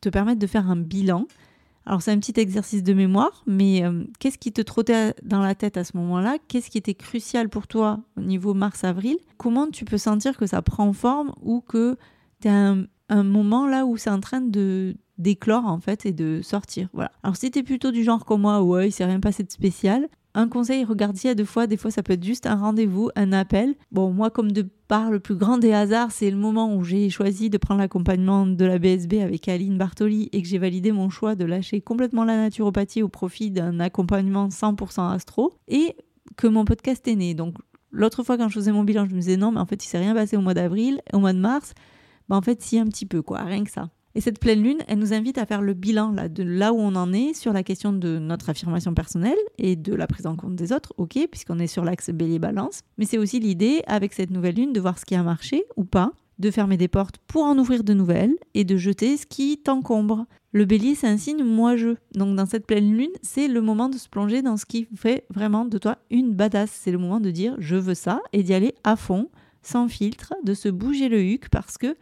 te 0.02 0.10
permettre 0.10 0.40
de 0.40 0.48
faire 0.48 0.72
un 0.72 0.76
bilan. 0.76 1.28
Alors 1.86 2.02
c'est 2.02 2.10
un 2.10 2.18
petit 2.18 2.40
exercice 2.40 2.82
de 2.82 2.94
mémoire, 2.94 3.44
mais 3.46 3.84
euh, 3.84 4.06
qu'est-ce 4.18 4.40
qui 4.40 4.52
te 4.52 4.64
trottait 4.64 5.14
dans 5.22 5.40
la 5.40 5.54
tête 5.54 5.78
à 5.78 5.84
ce 5.84 5.96
moment-là? 5.98 6.38
Qu'est-ce 6.48 6.72
qui 6.72 6.80
était 6.80 6.96
crucial 6.96 7.48
pour 7.48 7.68
toi 7.68 8.00
au 8.18 8.22
niveau 8.22 8.56
mars-avril? 8.56 9.18
Comment 9.38 9.68
tu 9.68 9.86
peux 9.86 10.00
sentir 10.00 10.36
que 10.36 10.48
ça 10.48 10.64
prend 10.64 10.94
forme 10.94 11.32
ou 11.44 11.62
que 11.62 11.96
tu 12.42 12.48
as 12.48 12.76
un, 13.10 13.24
moment 13.24 13.68
là 13.68 13.86
où 13.86 13.98
c'est 13.98 14.10
en 14.10 14.20
train 14.20 14.42
de 14.42 14.96
d'éclore 15.20 15.68
en 15.68 15.80
fait 15.80 16.08
et 16.08 16.12
de 16.12 16.42
sortir? 16.42 16.90
Voilà. 16.92 17.12
Alors 17.22 17.36
si 17.36 17.52
tu 17.52 17.60
es 17.60 17.64
plutôt 17.64 17.92
du 17.92 18.04
genre 18.04 18.26
comme 18.26 18.42
moi, 18.42 18.64
ouais, 18.64 18.88
il 18.88 18.92
s'est 18.92 19.06
rien 19.06 19.20
passé 19.20 19.44
de 19.44 19.52
spécial, 19.52 20.10
un 20.36 20.48
conseil, 20.48 20.84
regarde-y 20.84 21.28
à 21.28 21.36
deux 21.36 21.46
fois. 21.46 21.68
Des 21.68 21.78
fois, 21.78 21.92
ça 21.92 22.02
peut 22.02 22.14
être 22.14 22.24
juste 22.24 22.46
un 22.46 22.56
rendez-vous, 22.56 23.10
un 23.16 23.32
appel. 23.34 23.76
Bon, 23.92 24.12
moi, 24.12 24.30
comme 24.32 24.52
de 24.52 24.66
par 24.88 25.12
le 25.12 25.20
plus 25.20 25.36
grand 25.36 25.58
des 25.58 25.74
hasards, 25.74 26.12
c'est 26.12 26.30
le 26.30 26.38
moment 26.38 26.76
où 26.76 26.84
j'ai 26.84 27.10
choisi 27.10 27.50
de 27.50 27.58
prendre 27.58 27.80
l'accompagnement 27.80 28.46
de 28.46 28.66
la 28.66 28.80
BSB 28.80 29.16
avec 29.22 29.48
Aline 29.48 29.78
Bartoli 29.78 30.30
et 30.32 30.42
que 30.42 30.48
j'ai 30.48 30.58
validé 30.58 30.92
mon 30.92 31.10
choix 31.10 31.36
de 31.36 31.46
lâcher 31.46 31.82
complètement 31.82 32.26
la 32.26 32.38
naturopathie 32.38 33.04
au 33.04 33.10
profit 33.10 33.52
d'un 33.52 33.80
accompagnement 33.80 34.50
100% 34.50 35.14
astro 35.14 35.54
et 35.68 35.96
que 36.36 36.48
mon 36.48 36.66
podcast 36.66 37.08
est 37.08 37.16
né. 37.16 37.34
Donc, 37.34 37.56
l'autre 37.92 38.24
fois, 38.24 38.38
quand 38.38 38.50
je 38.50 38.56
faisais 38.56 38.72
mon 38.72 38.84
bilan, 38.84 39.06
je 39.06 39.14
me 39.14 39.20
disais 39.20 39.38
non, 39.38 39.52
mais 39.52 39.60
en 39.60 39.66
fait, 39.66 39.84
il 39.84 39.88
s'est 39.88 40.00
rien 40.00 40.14
passé 40.14 40.36
au 40.36 40.42
mois 40.42 40.54
d'avril, 40.54 41.02
au 41.14 41.20
mois 41.20 41.34
de 41.34 41.40
mars. 41.40 41.74
Ben, 42.30 42.38
en 42.38 42.42
fait, 42.42 42.62
si, 42.62 42.80
un 42.80 42.86
petit 42.86 43.06
peu, 43.06 43.22
quoi, 43.22 43.40
rien 43.44 43.64
que 43.64 43.72
ça. 43.72 43.90
Et 44.16 44.22
cette 44.22 44.40
pleine 44.40 44.62
lune, 44.62 44.78
elle 44.88 45.00
nous 45.00 45.14
invite 45.14 45.40
à 45.40 45.46
faire 45.46 45.62
le 45.62 45.74
bilan 45.74 46.12
là, 46.12 46.30
de 46.30 46.44
là 46.44 46.72
où 46.72 46.78
on 46.78 46.96
en 46.96 47.14
est 47.14 47.34
sur 47.34 47.52
la 47.52 47.64
question 47.64 47.94
de 47.94 48.20
notre 48.20 48.50
affirmation 48.50 48.94
personnelle 48.94 49.38
et 49.58 49.76
de 49.76 49.96
la 49.96 50.06
prise 50.06 50.28
en 50.28 50.36
compte 50.36 50.56
des 50.56 50.72
autres, 50.72 50.94
ok, 50.98 51.18
puisqu'on 51.32 51.58
est 51.58 51.68
sur 51.68 51.84
l'axe 51.84 52.12
bélier-balance. 52.12 52.82
Mais 52.98 53.06
c'est 53.06 53.18
aussi 53.18 53.40
l'idée, 53.40 53.82
avec 53.88 54.14
cette 54.14 54.30
nouvelle 54.30 54.56
lune, 54.56 54.74
de 54.74 54.80
voir 54.80 55.00
ce 55.00 55.06
qui 55.06 55.16
a 55.16 55.24
marché 55.24 55.64
ou 55.78 55.84
pas, 55.84 56.12
de 56.38 56.52
fermer 56.52 56.78
des 56.78 56.88
portes 56.88 57.18
pour 57.28 57.44
en 57.44 57.58
ouvrir 57.58 57.84
de 57.84 57.94
nouvelles 57.94 58.36
et 58.54 58.64
de 58.64 58.78
jeter 58.78 59.18
ce 59.18 59.26
qui 59.26 59.58
t'encombre. 59.58 60.26
Le 60.52 60.66
bélier, 60.66 60.94
c'est 60.94 61.08
un 61.08 61.18
signe 61.18 61.44
moi-je. 61.44 61.96
Donc 62.14 62.36
dans 62.36 62.46
cette 62.46 62.68
pleine 62.68 62.96
lune, 62.96 63.12
c'est 63.24 63.48
le 63.48 63.62
moment 63.62 63.90
de 63.90 63.98
se 63.98 64.10
plonger 64.10 64.44
dans 64.44 64.58
ce 64.58 64.66
qui 64.66 64.88
fait 64.96 65.26
vraiment 65.30 65.66
de 65.66 65.78
toi 65.80 65.98
une 66.12 66.34
badass. 66.34 66.70
C'est 66.72 66.92
le 66.92 66.98
moment 67.00 67.20
de 67.20 67.32
dire 67.32 67.56
je 67.60 67.76
veux 67.76 67.96
ça 67.96 68.20
et 68.32 68.44
d'y 68.44 68.54
aller 68.54 68.76
à 68.84 68.96
fond, 68.96 69.30
sans 69.64 69.88
filtre, 69.88 70.34
de 70.44 70.54
se 70.54 70.70
bouger 70.70 71.10
le 71.10 71.24
huc 71.24 71.50
parce 71.50 71.78
que 71.78 71.96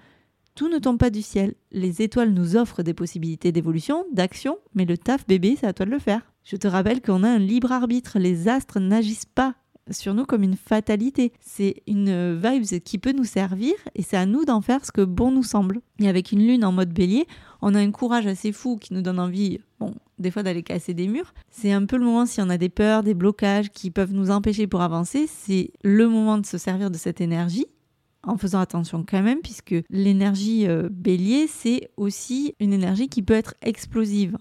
tout 0.56 0.70
ne 0.70 0.80
tombe 0.80 0.98
pas 0.98 1.10
du 1.10 1.22
ciel. 1.22 1.56
Les 1.72 2.02
étoiles 2.02 2.34
nous 2.34 2.56
offrent 2.56 2.84
des 2.84 2.94
possibilités 2.94 3.52
d'évolution, 3.52 4.06
d'action, 4.12 4.58
mais 4.76 4.86
le 4.86 4.98
taf 4.98 5.26
bébé, 5.28 5.58
c'est 5.60 5.68
à 5.68 5.74
toi 5.74 5.86
de 5.86 5.92
le 5.92 6.00
faire. 6.00 6.22
Je 6.44 6.56
te 6.56 6.68
rappelle 6.68 7.02
qu'on 7.02 7.24
a 7.24 7.30
un 7.30 7.40
libre 7.40 7.72
arbitre. 7.72 8.20
Les 8.20 8.48
astres 8.48 8.80
n'agissent 8.80 9.26
pas 9.26 9.56
sur 9.90 10.14
nous 10.14 10.26
comme 10.26 10.44
une 10.44 10.56
fatalité. 10.56 11.34
C'est 11.40 11.82
une 11.88 12.36
vibe 12.36 12.64
qui 12.84 12.98
peut 12.98 13.14
nous 13.14 13.24
servir 13.24 13.74
et 13.96 14.02
c'est 14.02 14.18
à 14.18 14.26
nous 14.26 14.46
d'en 14.46 14.62
faire 14.62 14.86
ce 14.86 14.92
que 14.92 15.02
bon 15.02 15.32
nous 15.32 15.44
semble. 15.44 15.82
Et 16.00 16.08
avec 16.08 16.32
une 16.32 16.46
lune 16.46 16.66
en 16.66 16.72
mode 16.72 16.94
bélier, 16.94 17.28
on 17.62 17.76
a 17.76 17.80
un 17.80 17.92
courage 17.92 18.28
assez 18.28 18.52
fou 18.52 18.78
qui 18.78 18.94
nous 18.94 19.02
donne 19.02 19.20
envie, 19.20 19.60
bon, 19.80 19.94
des 20.20 20.32
fois 20.32 20.44
d'aller 20.44 20.64
casser 20.64 20.94
des 20.94 21.08
murs. 21.08 21.34
C'est 21.50 21.72
un 21.72 21.86
peu 21.86 21.98
le 21.98 22.06
moment 22.06 22.26
si 22.26 22.42
on 22.42 22.50
a 22.50 22.58
des 22.58 22.70
peurs, 22.70 23.04
des 23.04 23.14
blocages 23.14 23.70
qui 23.70 23.92
peuvent 23.92 24.14
nous 24.14 24.32
empêcher 24.32 24.68
pour 24.68 24.82
avancer, 24.82 25.28
c'est 25.28 25.72
le 25.84 26.08
moment 26.08 26.38
de 26.38 26.46
se 26.46 26.58
servir 26.58 26.92
de 26.92 26.98
cette 26.98 27.22
énergie 27.22 27.68
en 28.24 28.38
faisant 28.38 28.60
attention 28.60 29.06
quand 29.08 29.22
même, 29.22 29.42
puisque 29.42 29.76
l'énergie 29.90 30.68
euh, 30.68 30.90
bélier, 30.92 31.48
c'est 31.48 31.90
aussi 31.98 32.56
une 32.60 32.74
énergie 32.74 33.10
qui 33.10 33.22
peut 33.22 33.34
être 33.34 33.56
explosive. 33.62 34.38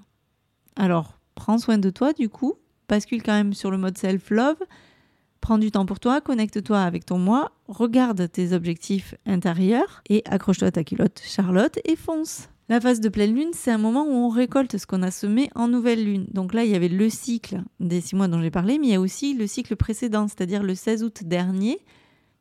Alors, 0.76 1.18
prends 1.34 1.58
soin 1.58 1.78
de 1.78 1.90
toi 1.90 2.12
du 2.12 2.28
coup, 2.28 2.54
bascule 2.88 3.22
quand 3.22 3.32
même 3.32 3.54
sur 3.54 3.70
le 3.70 3.78
mode 3.78 3.96
self-love, 3.96 4.58
prends 5.40 5.58
du 5.58 5.70
temps 5.70 5.86
pour 5.86 6.00
toi, 6.00 6.20
connecte-toi 6.20 6.80
avec 6.80 7.06
ton 7.06 7.18
moi, 7.18 7.52
regarde 7.68 8.30
tes 8.30 8.52
objectifs 8.52 9.14
intérieurs 9.26 10.02
et 10.08 10.22
accroche-toi 10.26 10.68
à 10.68 10.72
ta 10.72 10.84
culotte 10.84 11.22
Charlotte 11.24 11.78
et 11.84 11.96
fonce. 11.96 12.48
La 12.68 12.80
phase 12.80 13.00
de 13.00 13.08
pleine 13.08 13.34
lune, 13.34 13.50
c'est 13.52 13.72
un 13.72 13.78
moment 13.78 14.04
où 14.04 14.12
on 14.12 14.28
récolte 14.28 14.78
ce 14.78 14.86
qu'on 14.86 15.02
a 15.02 15.10
semé 15.10 15.50
en 15.56 15.66
nouvelle 15.66 16.04
lune. 16.04 16.26
Donc 16.32 16.54
là, 16.54 16.64
il 16.64 16.70
y 16.70 16.76
avait 16.76 16.88
le 16.88 17.10
cycle 17.10 17.62
des 17.80 18.00
six 18.00 18.14
mois 18.14 18.28
dont 18.28 18.40
j'ai 18.40 18.52
parlé, 18.52 18.78
mais 18.78 18.86
il 18.86 18.92
y 18.92 18.94
a 18.94 19.00
aussi 19.00 19.34
le 19.34 19.48
cycle 19.48 19.74
précédent, 19.74 20.28
c'est-à-dire 20.28 20.62
le 20.62 20.76
16 20.76 21.02
août 21.02 21.24
dernier, 21.24 21.80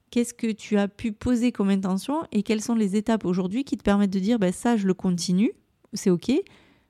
qu'est-ce 0.09 0.33
que 0.33 0.51
tu 0.51 0.77
as 0.77 0.87
pu 0.87 1.11
poser 1.11 1.51
comme 1.51 1.69
intention 1.69 2.23
et 2.31 2.43
quelles 2.43 2.61
sont 2.61 2.75
les 2.75 2.95
étapes 2.95 3.25
aujourd'hui 3.25 3.63
qui 3.63 3.77
te 3.77 3.83
permettent 3.83 4.13
de 4.13 4.19
dire 4.19 4.39
ben, 4.39 4.51
ça 4.51 4.77
je 4.77 4.87
le 4.87 4.93
continue, 4.93 5.51
c'est 5.93 6.09
ok, 6.09 6.31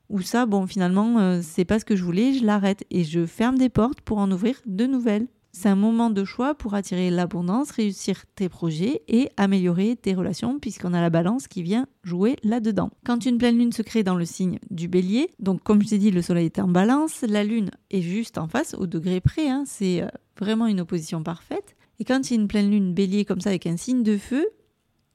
ou 0.09 0.21
ça 0.21 0.45
bon 0.45 0.67
finalement 0.67 1.19
euh, 1.19 1.39
c'est 1.41 1.65
pas 1.65 1.79
ce 1.79 1.85
que 1.85 1.95
je 1.95 2.03
voulais, 2.03 2.33
je 2.33 2.45
l'arrête 2.45 2.83
et 2.89 3.03
je 3.03 3.25
ferme 3.25 3.57
des 3.57 3.69
portes 3.69 4.01
pour 4.01 4.17
en 4.17 4.31
ouvrir 4.31 4.61
de 4.65 4.85
nouvelles. 4.85 5.27
C'est 5.51 5.69
un 5.69 5.75
moment 5.75 6.11
de 6.11 6.23
choix 6.23 6.53
pour 6.53 6.75
attirer 6.75 7.09
l'abondance, 7.09 7.71
réussir 7.71 8.23
tes 8.35 8.49
projets 8.49 9.01
et 9.07 9.29
améliorer 9.35 9.95
tes 9.95 10.13
relations 10.13 10.59
puisqu'on 10.59 10.93
a 10.93 11.01
la 11.01 11.09
balance 11.09 11.47
qui 11.47 11.63
vient 11.63 11.87
jouer 12.03 12.35
là-dedans. 12.43 12.91
Quand 13.03 13.25
une 13.25 13.39
pleine 13.39 13.57
lune 13.57 13.71
se 13.71 13.81
crée 13.81 14.03
dans 14.03 14.15
le 14.15 14.25
signe 14.25 14.59
du 14.69 14.87
bélier, 14.87 15.31
donc 15.39 15.63
comme 15.63 15.81
je 15.81 15.89
t'ai 15.89 15.97
dit 15.97 16.11
le 16.11 16.21
soleil 16.21 16.45
est 16.45 16.59
en 16.59 16.67
balance, 16.67 17.23
la 17.27 17.43
lune 17.43 17.71
est 17.89 18.01
juste 18.01 18.37
en 18.37 18.47
face 18.47 18.75
au 18.75 18.85
degré 18.85 19.21
près, 19.21 19.49
hein, 19.49 19.63
c'est 19.65 20.03
euh, 20.03 20.07
vraiment 20.39 20.67
une 20.67 20.81
opposition 20.81 21.23
parfaite. 21.23 21.75
Et 21.99 22.05
quand 22.05 22.29
il 22.29 22.35
y 22.35 22.37
a 22.37 22.41
une 22.41 22.47
pleine 22.47 22.71
lune 22.71 22.93
bélier 22.93 23.25
comme 23.25 23.41
ça 23.41 23.49
avec 23.49 23.67
un 23.67 23.77
signe 23.77 24.03
de 24.03 24.17
feu, 24.17 24.47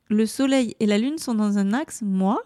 le 0.09 0.27
soleil 0.27 0.77
et 0.81 0.87
la 0.87 0.99
lune 0.99 1.19
sont 1.19 1.35
dans 1.35 1.57
un 1.59 1.73
axe 1.73 2.03
moi, 2.03 2.43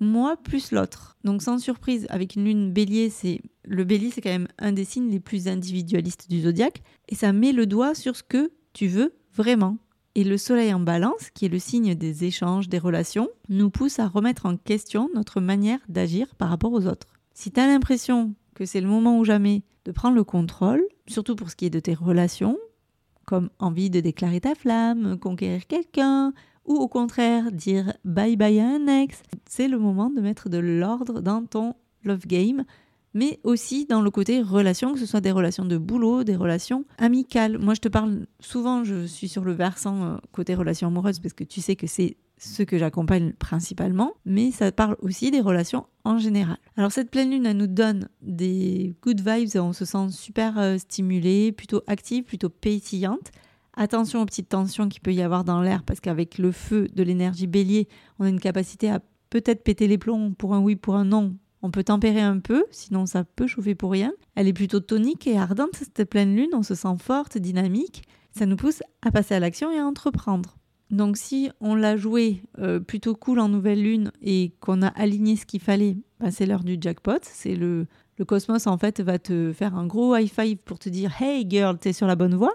moi 0.00 0.36
plus 0.36 0.70
l'autre. 0.70 1.16
Donc 1.24 1.42
sans 1.42 1.58
surprise, 1.58 2.06
avec 2.10 2.36
une 2.36 2.44
lune 2.44 2.72
bélier, 2.72 3.10
c'est 3.10 3.40
le 3.64 3.84
bélier 3.84 4.10
c'est 4.10 4.20
quand 4.20 4.30
même 4.30 4.48
un 4.58 4.72
des 4.72 4.84
signes 4.84 5.10
les 5.10 5.20
plus 5.20 5.48
individualistes 5.48 6.28
du 6.28 6.42
zodiaque 6.42 6.82
et 7.08 7.14
ça 7.14 7.32
met 7.32 7.52
le 7.52 7.66
doigt 7.66 7.94
sur 7.94 8.16
ce 8.16 8.22
que 8.22 8.52
tu 8.74 8.86
veux 8.86 9.14
vraiment. 9.34 9.78
Et 10.14 10.24
le 10.24 10.36
soleil 10.36 10.74
en 10.74 10.80
balance, 10.80 11.30
qui 11.32 11.44
est 11.44 11.48
le 11.48 11.58
signe 11.58 11.94
des 11.94 12.24
échanges, 12.24 12.68
des 12.68 12.78
relations, 12.78 13.28
nous 13.48 13.70
pousse 13.70 13.98
à 13.98 14.08
remettre 14.08 14.46
en 14.46 14.56
question 14.56 15.08
notre 15.14 15.40
manière 15.40 15.78
d'agir 15.88 16.34
par 16.34 16.48
rapport 16.48 16.72
aux 16.72 16.86
autres. 16.86 17.06
Si 17.34 17.52
tu 17.52 17.60
as 17.60 17.66
l'impression 17.66 18.34
que 18.54 18.64
c'est 18.64 18.80
le 18.80 18.88
moment 18.88 19.18
ou 19.18 19.24
jamais 19.24 19.62
de 19.84 19.92
prendre 19.92 20.16
le 20.16 20.24
contrôle, 20.24 20.82
surtout 21.06 21.36
pour 21.36 21.50
ce 21.50 21.56
qui 21.56 21.66
est 21.66 21.70
de 21.70 21.78
tes 21.78 21.94
relations, 21.94 22.58
comme 23.28 23.50
envie 23.58 23.90
de 23.90 24.00
déclarer 24.00 24.40
ta 24.40 24.54
flamme, 24.54 25.18
conquérir 25.18 25.66
quelqu'un, 25.66 26.32
ou 26.64 26.76
au 26.76 26.88
contraire 26.88 27.52
dire 27.52 27.92
bye 28.02 28.36
bye 28.36 28.58
à 28.58 28.66
un 28.66 28.86
ex. 28.86 29.22
C'est 29.44 29.68
le 29.68 29.78
moment 29.78 30.08
de 30.08 30.22
mettre 30.22 30.48
de 30.48 30.56
l'ordre 30.56 31.20
dans 31.20 31.44
ton 31.44 31.74
love 32.04 32.26
game, 32.26 32.64
mais 33.14 33.40
aussi 33.42 33.86
dans 33.86 34.02
le 34.02 34.10
côté 34.10 34.42
relation, 34.42 34.92
que 34.92 34.98
ce 34.98 35.06
soit 35.06 35.20
des 35.20 35.32
relations 35.32 35.64
de 35.64 35.78
boulot, 35.78 36.24
des 36.24 36.36
relations 36.36 36.84
amicales. 36.98 37.58
Moi, 37.58 37.74
je 37.74 37.80
te 37.80 37.88
parle 37.88 38.26
souvent, 38.40 38.84
je 38.84 39.06
suis 39.06 39.28
sur 39.28 39.44
le 39.44 39.52
versant 39.52 40.04
euh, 40.04 40.16
côté 40.32 40.54
relation 40.54 40.88
amoureuse 40.88 41.18
parce 41.20 41.34
que 41.34 41.44
tu 41.44 41.60
sais 41.60 41.76
que 41.76 41.86
c'est 41.86 42.16
ce 42.38 42.62
que 42.62 42.78
j'accompagne 42.78 43.32
principalement, 43.32 44.12
mais 44.24 44.50
ça 44.50 44.70
parle 44.70 44.96
aussi 45.00 45.30
des 45.30 45.40
relations 45.40 45.86
en 46.04 46.18
général. 46.18 46.58
Alors 46.76 46.92
cette 46.92 47.10
pleine 47.10 47.30
lune, 47.30 47.46
elle 47.46 47.56
nous 47.56 47.66
donne 47.66 48.08
des 48.22 48.94
good 49.02 49.20
vibes, 49.20 49.56
on 49.56 49.72
se 49.72 49.84
sent 49.84 50.10
super 50.10 50.58
euh, 50.58 50.78
stimulé, 50.78 51.52
plutôt 51.52 51.82
active, 51.86 52.24
plutôt 52.24 52.48
pétillante. 52.48 53.32
Attention 53.74 54.22
aux 54.22 54.26
petites 54.26 54.48
tensions 54.48 54.88
qu'il 54.88 55.00
peut 55.00 55.12
y 55.12 55.22
avoir 55.22 55.44
dans 55.44 55.62
l'air, 55.62 55.82
parce 55.84 56.00
qu'avec 56.00 56.38
le 56.38 56.52
feu 56.52 56.88
de 56.94 57.02
l'énergie 57.02 57.46
bélier, 57.46 57.88
on 58.18 58.24
a 58.24 58.28
une 58.28 58.40
capacité 58.40 58.90
à 58.90 59.00
peut-être 59.30 59.62
péter 59.62 59.86
les 59.86 59.98
plombs 59.98 60.32
pour 60.32 60.54
un 60.54 60.60
oui, 60.60 60.74
pour 60.76 60.96
un 60.96 61.04
non. 61.04 61.36
On 61.62 61.70
peut 61.70 61.84
tempérer 61.84 62.20
un 62.20 62.38
peu, 62.38 62.64
sinon 62.70 63.06
ça 63.06 63.24
peut 63.24 63.46
chauffer 63.46 63.74
pour 63.74 63.90
rien. 63.90 64.12
Elle 64.34 64.48
est 64.48 64.52
plutôt 64.52 64.80
tonique 64.80 65.26
et 65.26 65.36
ardente, 65.36 65.74
cette 65.74 66.04
pleine 66.08 66.36
lune, 66.36 66.50
on 66.52 66.62
se 66.62 66.74
sent 66.74 66.96
forte, 67.00 67.36
dynamique. 67.38 68.02
Ça 68.30 68.46
nous 68.46 68.56
pousse 68.56 68.82
à 69.02 69.10
passer 69.10 69.34
à 69.34 69.40
l'action 69.40 69.70
et 69.72 69.78
à 69.78 69.84
entreprendre. 69.84 70.56
Donc 70.90 71.16
si 71.16 71.50
on 71.60 71.74
l'a 71.74 71.96
joué 71.96 72.42
euh, 72.58 72.80
plutôt 72.80 73.14
cool 73.14 73.40
en 73.40 73.48
nouvelle 73.48 73.82
lune 73.82 74.10
et 74.22 74.52
qu'on 74.60 74.82
a 74.82 74.88
aligné 74.88 75.36
ce 75.36 75.44
qu'il 75.44 75.60
fallait, 75.60 75.98
bah, 76.20 76.30
c'est 76.30 76.46
l'heure 76.46 76.64
du 76.64 76.78
jackpot. 76.80 77.18
C'est 77.22 77.56
le, 77.56 77.86
le 78.16 78.24
cosmos 78.24 78.66
en 78.66 78.78
fait 78.78 79.00
va 79.00 79.18
te 79.18 79.52
faire 79.52 79.76
un 79.76 79.86
gros 79.86 80.16
high 80.16 80.30
five 80.30 80.56
pour 80.58 80.78
te 80.78 80.88
dire 80.88 81.12
Hey 81.20 81.44
girl, 81.48 81.78
t'es 81.78 81.92
sur 81.92 82.06
la 82.06 82.16
bonne 82.16 82.34
voie. 82.34 82.54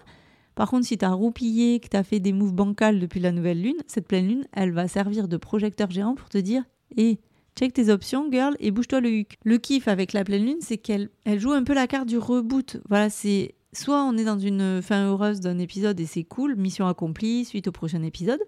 Par 0.55 0.69
contre, 0.69 0.85
si 0.85 0.97
t'as 0.97 1.09
roupillé, 1.09 1.79
que 1.79 1.87
t'as 1.87 2.03
fait 2.03 2.19
des 2.19 2.33
moves 2.33 2.53
bancals 2.53 2.99
depuis 2.99 3.19
la 3.19 3.31
nouvelle 3.31 3.61
lune, 3.61 3.77
cette 3.87 4.07
pleine 4.07 4.27
lune, 4.27 4.45
elle 4.51 4.71
va 4.71 4.87
servir 4.87 5.27
de 5.27 5.37
projecteur 5.37 5.89
géant 5.89 6.15
pour 6.15 6.29
te 6.29 6.37
dire 6.37 6.63
Hé, 6.95 7.19
check 7.57 7.73
tes 7.73 7.89
options, 7.89 8.29
girl, 8.31 8.55
et 8.59 8.71
bouge-toi 8.71 8.99
le 8.99 9.11
huc. 9.11 9.37
Le 9.43 9.57
kiff 9.57 9.87
avec 9.87 10.13
la 10.13 10.23
pleine 10.23 10.45
lune, 10.45 10.57
c'est 10.61 10.77
qu'elle 10.77 11.09
elle 11.25 11.39
joue 11.39 11.51
un 11.51 11.63
peu 11.63 11.73
la 11.73 11.87
carte 11.87 12.07
du 12.07 12.17
reboot. 12.17 12.77
Voilà, 12.89 13.09
c'est 13.09 13.55
soit 13.73 14.03
on 14.03 14.17
est 14.17 14.23
dans 14.23 14.39
une 14.39 14.81
fin 14.81 15.07
heureuse 15.07 15.39
d'un 15.39 15.59
épisode 15.59 15.99
et 15.99 16.05
c'est 16.05 16.23
cool, 16.23 16.55
mission 16.55 16.87
accomplie, 16.87 17.45
suite 17.45 17.67
au 17.67 17.71
prochain 17.71 18.03
épisode, 18.03 18.41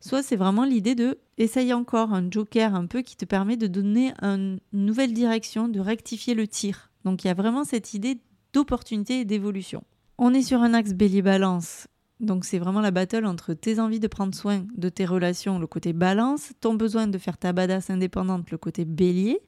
soit 0.00 0.22
c'est 0.22 0.36
vraiment 0.36 0.64
l'idée 0.64 0.94
de 0.94 1.18
essayer 1.36 1.72
encore 1.72 2.12
un 2.12 2.30
joker 2.30 2.74
un 2.74 2.86
peu 2.86 3.02
qui 3.02 3.16
te 3.16 3.24
permet 3.24 3.56
de 3.56 3.66
donner 3.66 4.12
une 4.22 4.60
nouvelle 4.72 5.12
direction, 5.12 5.68
de 5.68 5.80
rectifier 5.80 6.34
le 6.34 6.46
tir. 6.46 6.90
Donc 7.04 7.24
il 7.24 7.28
y 7.28 7.30
a 7.30 7.34
vraiment 7.34 7.64
cette 7.64 7.94
idée 7.94 8.20
d'opportunité 8.52 9.20
et 9.20 9.24
d'évolution. 9.24 9.82
On 10.16 10.34
est 10.34 10.42
sur 10.42 10.62
un 10.62 10.74
axe 10.74 10.94
bélier-balance. 10.94 11.86
Donc 12.20 12.44
c'est 12.44 12.58
vraiment 12.58 12.80
la 12.80 12.90
battle 12.90 13.26
entre 13.26 13.54
tes 13.54 13.78
envies 13.78 14.00
de 14.00 14.08
prendre 14.08 14.34
soin 14.34 14.66
de 14.76 14.88
tes 14.88 15.06
relations, 15.06 15.58
le 15.58 15.66
côté 15.66 15.92
balance, 15.92 16.52
ton 16.60 16.74
besoin 16.74 17.06
de 17.06 17.18
faire 17.18 17.38
ta 17.38 17.52
badass 17.52 17.90
indépendante, 17.90 18.50
le 18.50 18.58
côté 18.58 18.84
bélier. 18.84 19.40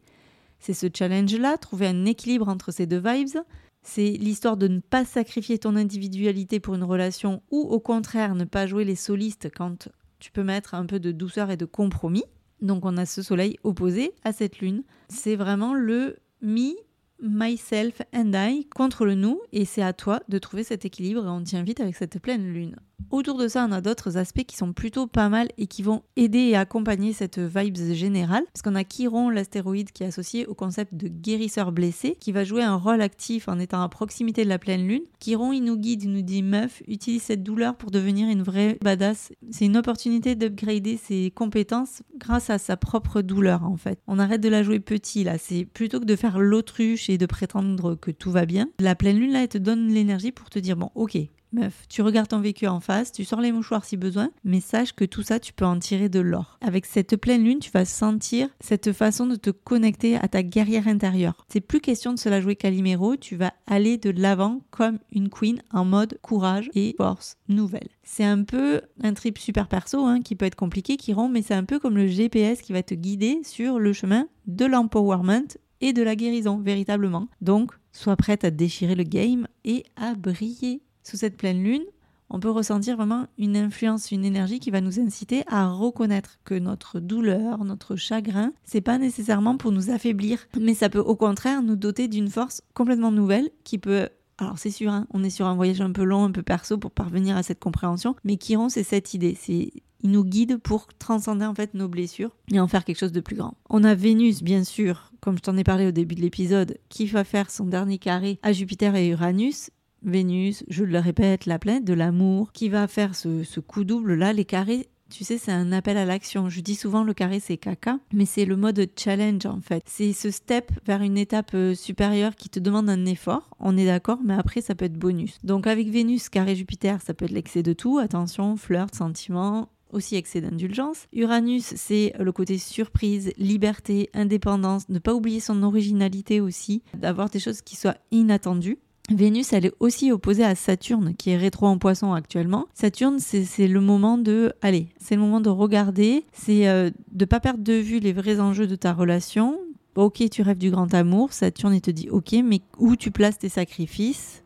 C'est 0.60 0.74
ce 0.74 0.86
challenge-là, 0.92 1.58
trouver 1.58 1.88
un 1.88 2.04
équilibre 2.04 2.48
entre 2.48 2.70
ces 2.70 2.86
deux 2.86 3.02
vibes. 3.04 3.38
C'est 3.82 4.10
l'histoire 4.10 4.56
de 4.56 4.68
ne 4.68 4.80
pas 4.80 5.04
sacrifier 5.04 5.58
ton 5.58 5.74
individualité 5.74 6.60
pour 6.60 6.74
une 6.74 6.84
relation 6.84 7.42
ou 7.50 7.60
au 7.60 7.80
contraire 7.80 8.34
ne 8.34 8.44
pas 8.44 8.66
jouer 8.66 8.84
les 8.84 8.94
solistes 8.94 9.48
quand 9.54 9.88
tu 10.18 10.30
peux 10.30 10.44
mettre 10.44 10.74
un 10.74 10.86
peu 10.86 11.00
de 11.00 11.12
douceur 11.12 11.50
et 11.50 11.56
de 11.56 11.64
compromis. 11.64 12.24
Donc 12.60 12.84
on 12.84 12.98
a 12.98 13.06
ce 13.06 13.22
soleil 13.22 13.56
opposé 13.64 14.12
à 14.22 14.32
cette 14.32 14.58
lune. 14.58 14.84
C'est 15.08 15.34
vraiment 15.34 15.74
le 15.74 16.18
mi 16.42 16.76
myself 17.22 18.02
and 18.14 18.32
I 18.34 18.66
contre 18.74 19.04
le 19.04 19.14
nous 19.14 19.40
et 19.52 19.64
c'est 19.64 19.82
à 19.82 19.92
toi 19.92 20.20
de 20.28 20.38
trouver 20.38 20.64
cet 20.64 20.84
équilibre 20.84 21.24
et 21.24 21.28
on 21.28 21.42
tient 21.42 21.62
vite 21.62 21.80
avec 21.80 21.96
cette 21.96 22.18
pleine 22.20 22.52
lune. 22.52 22.76
Autour 23.10 23.38
de 23.38 23.48
ça, 23.48 23.66
on 23.68 23.72
a 23.72 23.80
d'autres 23.80 24.16
aspects 24.16 24.44
qui 24.44 24.56
sont 24.56 24.72
plutôt 24.72 25.06
pas 25.06 25.28
mal 25.28 25.48
et 25.58 25.66
qui 25.66 25.82
vont 25.82 26.02
aider 26.16 26.38
et 26.38 26.56
accompagner 26.56 27.12
cette 27.12 27.38
vibes 27.38 27.76
générale. 27.92 28.44
Parce 28.52 28.62
qu'on 28.62 28.74
a 28.74 28.84
Chiron, 28.84 29.30
l'astéroïde, 29.30 29.92
qui 29.92 30.02
est 30.02 30.06
associé 30.06 30.46
au 30.46 30.54
concept 30.54 30.94
de 30.94 31.08
guérisseur 31.08 31.72
blessé, 31.72 32.16
qui 32.20 32.32
va 32.32 32.44
jouer 32.44 32.62
un 32.62 32.76
rôle 32.76 33.00
actif 33.00 33.48
en 33.48 33.58
étant 33.58 33.82
à 33.82 33.88
proximité 33.88 34.44
de 34.44 34.48
la 34.48 34.58
pleine 34.58 34.86
lune. 34.86 35.02
Chiron, 35.18 35.52
il 35.52 35.62
nous 35.62 35.76
guide, 35.76 36.04
il 36.04 36.12
nous 36.12 36.22
dit 36.22 36.42
meuf, 36.42 36.82
utilise 36.86 37.22
cette 37.22 37.42
douleur 37.42 37.76
pour 37.76 37.90
devenir 37.90 38.28
une 38.28 38.42
vraie 38.42 38.78
badass. 38.82 39.32
C'est 39.50 39.66
une 39.66 39.76
opportunité 39.76 40.34
d'upgrader 40.34 40.96
ses 40.96 41.30
compétences 41.30 42.02
grâce 42.16 42.50
à 42.50 42.58
sa 42.58 42.76
propre 42.76 43.22
douleur 43.22 43.64
en 43.64 43.76
fait. 43.76 44.00
On 44.06 44.18
arrête 44.18 44.40
de 44.40 44.48
la 44.48 44.62
jouer 44.62 44.80
petit 44.80 45.24
là. 45.24 45.38
C'est 45.38 45.64
plutôt 45.64 46.00
que 46.00 46.04
de 46.04 46.16
faire 46.16 46.38
l'autruche 46.38 47.08
et 47.08 47.18
de 47.18 47.26
prétendre 47.26 47.94
que 47.94 48.10
tout 48.10 48.30
va 48.30 48.46
bien. 48.46 48.68
La 48.78 48.94
pleine 48.94 49.18
lune 49.18 49.32
là, 49.32 49.42
elle 49.42 49.48
te 49.48 49.58
donne 49.58 49.88
l'énergie 49.88 50.32
pour 50.32 50.50
te 50.50 50.58
dire 50.58 50.76
bon, 50.76 50.90
ok, 50.94 51.18
Meuf, 51.52 51.86
tu 51.88 52.02
regardes 52.02 52.28
ton 52.28 52.40
vécu 52.40 52.66
en 52.68 52.78
face, 52.78 53.10
tu 53.10 53.24
sors 53.24 53.40
les 53.40 53.50
mouchoirs 53.50 53.84
si 53.84 53.96
besoin, 53.96 54.30
mais 54.44 54.60
sache 54.60 54.92
que 54.92 55.04
tout 55.04 55.22
ça, 55.22 55.40
tu 55.40 55.52
peux 55.52 55.64
en 55.64 55.78
tirer 55.78 56.08
de 56.08 56.20
l'or. 56.20 56.58
Avec 56.60 56.86
cette 56.86 57.16
pleine 57.16 57.42
lune, 57.42 57.58
tu 57.58 57.70
vas 57.72 57.84
sentir 57.84 58.48
cette 58.60 58.92
façon 58.92 59.26
de 59.26 59.34
te 59.34 59.50
connecter 59.50 60.16
à 60.16 60.28
ta 60.28 60.42
guerrière 60.42 60.86
intérieure. 60.86 61.44
C'est 61.48 61.60
plus 61.60 61.80
question 61.80 62.12
de 62.12 62.18
se 62.18 62.28
la 62.28 62.40
jouer 62.40 62.54
Calimero, 62.54 63.16
tu 63.16 63.34
vas 63.34 63.52
aller 63.66 63.98
de 63.98 64.10
l'avant 64.10 64.60
comme 64.70 64.98
une 65.12 65.28
queen 65.28 65.60
en 65.72 65.84
mode 65.84 66.18
courage 66.22 66.70
et 66.74 66.94
force 66.96 67.36
nouvelle. 67.48 67.88
C'est 68.04 68.24
un 68.24 68.44
peu 68.44 68.80
un 69.02 69.14
trip 69.14 69.38
super 69.38 69.66
perso 69.66 70.04
hein, 70.04 70.20
qui 70.20 70.36
peut 70.36 70.46
être 70.46 70.54
compliqué, 70.54 70.96
qui 70.96 71.12
rompt, 71.12 71.32
mais 71.32 71.42
c'est 71.42 71.54
un 71.54 71.64
peu 71.64 71.80
comme 71.80 71.96
le 71.96 72.06
GPS 72.06 72.62
qui 72.62 72.72
va 72.72 72.82
te 72.82 72.94
guider 72.94 73.40
sur 73.44 73.78
le 73.78 73.92
chemin 73.92 74.28
de 74.46 74.66
l'empowerment 74.66 75.56
et 75.80 75.92
de 75.92 76.02
la 76.02 76.14
guérison 76.14 76.58
véritablement. 76.58 77.28
Donc, 77.40 77.72
sois 77.92 78.16
prête 78.16 78.44
à 78.44 78.50
déchirer 78.50 78.94
le 78.94 79.04
game 79.04 79.46
et 79.64 79.84
à 79.96 80.14
briller 80.14 80.82
sous 81.02 81.16
cette 81.16 81.36
pleine 81.36 81.62
lune, 81.62 81.84
on 82.30 82.38
peut 82.38 82.50
ressentir 82.50 82.96
vraiment 82.96 83.26
une 83.38 83.56
influence, 83.56 84.12
une 84.12 84.24
énergie 84.24 84.60
qui 84.60 84.70
va 84.70 84.80
nous 84.80 85.00
inciter 85.00 85.42
à 85.48 85.68
reconnaître 85.68 86.38
que 86.44 86.54
notre 86.54 87.00
douleur, 87.00 87.64
notre 87.64 87.96
chagrin, 87.96 88.52
c'est 88.64 88.80
pas 88.80 88.98
nécessairement 88.98 89.56
pour 89.56 89.72
nous 89.72 89.90
affaiblir, 89.90 90.46
mais 90.58 90.74
ça 90.74 90.88
peut 90.88 91.00
au 91.00 91.16
contraire 91.16 91.62
nous 91.62 91.76
doter 91.76 92.06
d'une 92.06 92.30
force 92.30 92.62
complètement 92.72 93.12
nouvelle 93.12 93.50
qui 93.64 93.78
peut 93.78 94.08
alors 94.38 94.58
c'est 94.58 94.70
sûr, 94.70 94.90
hein, 94.90 95.06
on 95.10 95.22
est 95.22 95.28
sur 95.28 95.46
un 95.46 95.54
voyage 95.54 95.82
un 95.82 95.92
peu 95.92 96.02
long, 96.02 96.24
un 96.24 96.30
peu 96.30 96.42
perso 96.42 96.78
pour 96.78 96.92
parvenir 96.92 97.36
à 97.36 97.42
cette 97.42 97.58
compréhension, 97.58 98.16
mais 98.24 98.38
Chiron 98.38 98.70
c'est 98.70 98.84
cette 98.84 99.12
idée, 99.12 99.36
c'est 99.38 99.70
il 100.02 100.10
nous 100.10 100.24
guide 100.24 100.56
pour 100.56 100.86
transcender 100.98 101.44
en 101.44 101.54
fait 101.54 101.74
nos 101.74 101.88
blessures 101.88 102.34
et 102.50 102.58
en 102.58 102.66
faire 102.66 102.86
quelque 102.86 102.98
chose 102.98 103.12
de 103.12 103.20
plus 103.20 103.36
grand. 103.36 103.54
On 103.68 103.84
a 103.84 103.94
Vénus 103.94 104.42
bien 104.42 104.64
sûr, 104.64 105.12
comme 105.20 105.36
je 105.36 105.42
t'en 105.42 105.58
ai 105.58 105.64
parlé 105.64 105.86
au 105.86 105.90
début 105.90 106.14
de 106.14 106.22
l'épisode, 106.22 106.78
qui 106.88 107.06
va 107.06 107.22
faire 107.22 107.50
son 107.50 107.66
dernier 107.66 107.98
carré 107.98 108.38
à 108.42 108.52
Jupiter 108.52 108.94
et 108.96 109.08
Uranus 109.08 109.70
Vénus, 110.02 110.64
je 110.68 110.84
le 110.84 110.98
répète, 110.98 111.46
la 111.46 111.58
planète 111.58 111.84
de 111.84 111.94
l'amour, 111.94 112.52
qui 112.52 112.68
va 112.68 112.88
faire 112.88 113.14
ce, 113.14 113.60
coup 113.60 113.84
double 113.84 114.14
là, 114.14 114.32
les 114.32 114.44
carrés. 114.44 114.88
Tu 115.10 115.24
sais, 115.24 115.38
c'est 115.38 115.50
un 115.50 115.72
appel 115.72 115.96
à 115.96 116.04
l'action. 116.04 116.48
Je 116.48 116.60
dis 116.60 116.76
souvent 116.76 117.02
le 117.02 117.12
carré 117.12 117.40
c'est 117.40 117.56
caca, 117.56 117.98
mais 118.12 118.26
c'est 118.26 118.44
le 118.44 118.56
mode 118.56 118.88
challenge 118.96 119.44
en 119.44 119.60
fait. 119.60 119.82
C'est 119.86 120.12
ce 120.12 120.30
step 120.30 120.70
vers 120.86 121.02
une 121.02 121.18
étape 121.18 121.50
euh, 121.54 121.74
supérieure 121.74 122.36
qui 122.36 122.48
te 122.48 122.60
demande 122.60 122.88
un 122.88 123.04
effort. 123.06 123.50
On 123.58 123.76
est 123.76 123.86
d'accord, 123.86 124.20
mais 124.24 124.34
après 124.34 124.60
ça 124.60 124.76
peut 124.76 124.84
être 124.84 124.98
bonus. 124.98 125.38
Donc 125.42 125.66
avec 125.66 125.88
Vénus, 125.88 126.28
carré 126.28 126.54
Jupiter, 126.54 127.02
ça 127.02 127.12
peut 127.12 127.24
être 127.24 127.32
l'excès 127.32 127.64
de 127.64 127.72
tout. 127.72 127.98
Attention, 127.98 128.56
flirt, 128.56 128.94
sentiment, 128.94 129.68
aussi 129.92 130.16
excès 130.16 130.40
d'indulgence. 130.40 131.06
Uranus, 131.12 131.74
c'est 131.76 132.12
le 132.18 132.32
côté 132.32 132.58
surprise, 132.58 133.32
liberté, 133.36 134.10
indépendance, 134.14 134.88
ne 134.88 134.98
pas 134.98 135.14
oublier 135.14 135.40
son 135.40 135.62
originalité 135.62 136.40
aussi, 136.40 136.82
d'avoir 136.94 137.30
des 137.30 137.40
choses 137.40 137.62
qui 137.62 137.76
soient 137.76 137.96
inattendues. 138.10 138.78
Vénus, 139.10 139.52
elle 139.52 139.66
est 139.66 139.74
aussi 139.80 140.12
opposée 140.12 140.44
à 140.44 140.54
Saturne, 140.54 141.14
qui 141.16 141.30
est 141.30 141.36
rétro 141.36 141.66
en 141.66 141.78
poisson 141.78 142.12
actuellement. 142.12 142.66
Saturne, 142.74 143.18
c'est 143.18 143.68
le 143.68 143.80
moment 143.80 144.18
de... 144.18 144.52
Allez, 144.62 144.88
c'est 144.98 145.16
le 145.16 145.20
moment 145.20 145.40
de 145.40 145.50
regarder, 145.50 146.24
c'est 146.32 146.68
euh, 146.68 146.90
de 147.12 147.24
pas 147.24 147.40
perdre 147.40 147.62
de 147.62 147.72
vue 147.72 147.98
les 147.98 148.12
vrais 148.12 148.40
enjeux 148.40 148.66
de 148.66 148.76
ta 148.76 148.92
relation. 148.92 149.58
Ok, 149.96 150.22
tu 150.30 150.42
rêves 150.42 150.58
du 150.58 150.70
grand 150.70 150.94
amour, 150.94 151.32
Saturne, 151.32 151.74
il 151.74 151.80
te 151.80 151.90
dit 151.90 152.08
ok, 152.10 152.36
mais 152.44 152.62
où 152.78 152.94
tu 152.94 153.10
places 153.10 153.38
tes 153.38 153.48
sacrifices? 153.48 154.44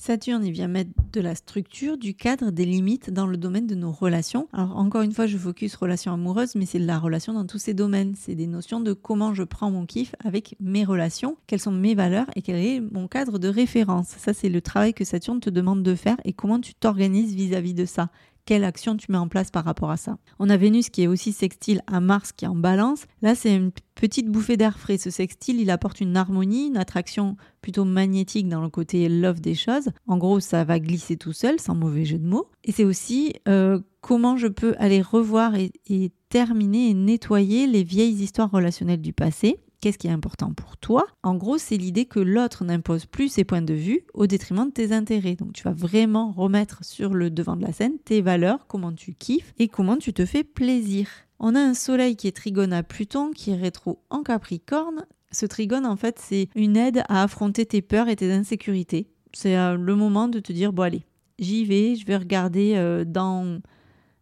Saturne, 0.00 0.46
il 0.46 0.52
vient 0.52 0.68
mettre 0.68 0.92
de 1.12 1.20
la 1.20 1.34
structure, 1.34 1.98
du 1.98 2.14
cadre, 2.14 2.52
des 2.52 2.64
limites 2.64 3.10
dans 3.10 3.26
le 3.26 3.36
domaine 3.36 3.66
de 3.66 3.74
nos 3.74 3.90
relations. 3.90 4.48
Alors 4.52 4.76
encore 4.76 5.02
une 5.02 5.12
fois, 5.12 5.26
je 5.26 5.36
focus 5.36 5.74
relation 5.74 6.12
amoureuse, 6.12 6.54
mais 6.54 6.66
c'est 6.66 6.78
la 6.78 7.00
relation 7.00 7.32
dans 7.32 7.44
tous 7.44 7.58
ces 7.58 7.74
domaines. 7.74 8.14
C'est 8.16 8.36
des 8.36 8.46
notions 8.46 8.78
de 8.78 8.92
comment 8.92 9.34
je 9.34 9.42
prends 9.42 9.72
mon 9.72 9.86
kiff 9.86 10.14
avec 10.24 10.54
mes 10.60 10.84
relations, 10.84 11.36
quelles 11.48 11.58
sont 11.58 11.72
mes 11.72 11.96
valeurs 11.96 12.26
et 12.36 12.42
quel 12.42 12.56
est 12.56 12.80
mon 12.80 13.08
cadre 13.08 13.40
de 13.40 13.48
référence. 13.48 14.06
Ça, 14.06 14.32
c'est 14.32 14.48
le 14.48 14.60
travail 14.60 14.94
que 14.94 15.04
Saturne 15.04 15.40
te 15.40 15.50
demande 15.50 15.82
de 15.82 15.94
faire 15.96 16.16
et 16.24 16.32
comment 16.32 16.60
tu 16.60 16.74
t'organises 16.74 17.34
vis-à-vis 17.34 17.74
de 17.74 17.84
ça 17.84 18.08
quelle 18.48 18.64
action 18.64 18.96
tu 18.96 19.12
mets 19.12 19.18
en 19.18 19.28
place 19.28 19.50
par 19.50 19.62
rapport 19.62 19.90
à 19.90 19.98
ça. 19.98 20.16
On 20.38 20.48
a 20.48 20.56
Vénus 20.56 20.88
qui 20.88 21.02
est 21.02 21.06
aussi 21.06 21.34
sextile 21.34 21.82
à 21.86 22.00
Mars 22.00 22.32
qui 22.32 22.46
est 22.46 22.48
en 22.48 22.54
balance. 22.54 23.04
Là, 23.20 23.34
c'est 23.34 23.54
une 23.54 23.72
petite 23.94 24.30
bouffée 24.30 24.56
d'air 24.56 24.78
frais. 24.78 24.96
Ce 24.96 25.10
sextile, 25.10 25.60
il 25.60 25.68
apporte 25.68 26.00
une 26.00 26.16
harmonie, 26.16 26.68
une 26.68 26.78
attraction 26.78 27.36
plutôt 27.60 27.84
magnétique 27.84 28.48
dans 28.48 28.62
le 28.62 28.70
côté 28.70 29.06
love 29.10 29.42
des 29.42 29.54
choses. 29.54 29.90
En 30.06 30.16
gros, 30.16 30.40
ça 30.40 30.64
va 30.64 30.80
glisser 30.80 31.18
tout 31.18 31.34
seul, 31.34 31.60
sans 31.60 31.74
mauvais 31.74 32.06
jeu 32.06 32.16
de 32.16 32.26
mots. 32.26 32.48
Et 32.64 32.72
c'est 32.72 32.84
aussi 32.84 33.34
euh, 33.48 33.80
comment 34.00 34.38
je 34.38 34.46
peux 34.46 34.74
aller 34.78 35.02
revoir 35.02 35.52
et 35.54 36.12
terminer 36.30 36.88
et 36.88 36.94
nettoyer 36.94 37.66
les 37.66 37.82
vieilles 37.82 38.22
histoires 38.22 38.50
relationnelles 38.50 39.02
du 39.02 39.12
passé 39.12 39.60
Qu'est-ce 39.80 39.98
qui 39.98 40.08
est 40.08 40.12
important 40.12 40.52
pour 40.52 40.76
toi? 40.76 41.06
En 41.22 41.36
gros, 41.36 41.56
c'est 41.56 41.76
l'idée 41.76 42.04
que 42.04 42.18
l'autre 42.18 42.64
n'impose 42.64 43.06
plus 43.06 43.28
ses 43.28 43.44
points 43.44 43.62
de 43.62 43.74
vue 43.74 44.04
au 44.12 44.26
détriment 44.26 44.66
de 44.66 44.72
tes 44.72 44.92
intérêts. 44.92 45.36
Donc 45.36 45.52
tu 45.52 45.62
vas 45.62 45.72
vraiment 45.72 46.32
remettre 46.32 46.84
sur 46.84 47.14
le 47.14 47.30
devant 47.30 47.54
de 47.54 47.62
la 47.62 47.72
scène 47.72 47.98
tes 48.04 48.20
valeurs, 48.20 48.66
comment 48.66 48.92
tu 48.92 49.14
kiffes 49.14 49.54
et 49.58 49.68
comment 49.68 49.96
tu 49.96 50.12
te 50.12 50.26
fais 50.26 50.42
plaisir. 50.42 51.08
On 51.38 51.54
a 51.54 51.60
un 51.60 51.74
soleil 51.74 52.16
qui 52.16 52.26
est 52.26 52.36
trigone 52.36 52.72
à 52.72 52.82
Pluton, 52.82 53.30
qui 53.30 53.52
est 53.52 53.56
rétro 53.56 54.02
en 54.10 54.24
Capricorne. 54.24 55.06
Ce 55.30 55.46
trigone, 55.46 55.86
en 55.86 55.96
fait, 55.96 56.18
c'est 56.18 56.48
une 56.56 56.76
aide 56.76 57.04
à 57.08 57.22
affronter 57.22 57.64
tes 57.64 57.82
peurs 57.82 58.08
et 58.08 58.16
tes 58.16 58.32
insécurités. 58.32 59.06
C'est 59.32 59.56
euh, 59.56 59.76
le 59.76 59.94
moment 59.94 60.26
de 60.26 60.40
te 60.40 60.52
dire, 60.52 60.72
bon 60.72 60.82
allez, 60.82 61.04
j'y 61.38 61.64
vais, 61.64 61.94
je 61.94 62.04
vais 62.04 62.16
regarder 62.16 62.72
euh, 62.74 63.04
dans 63.04 63.60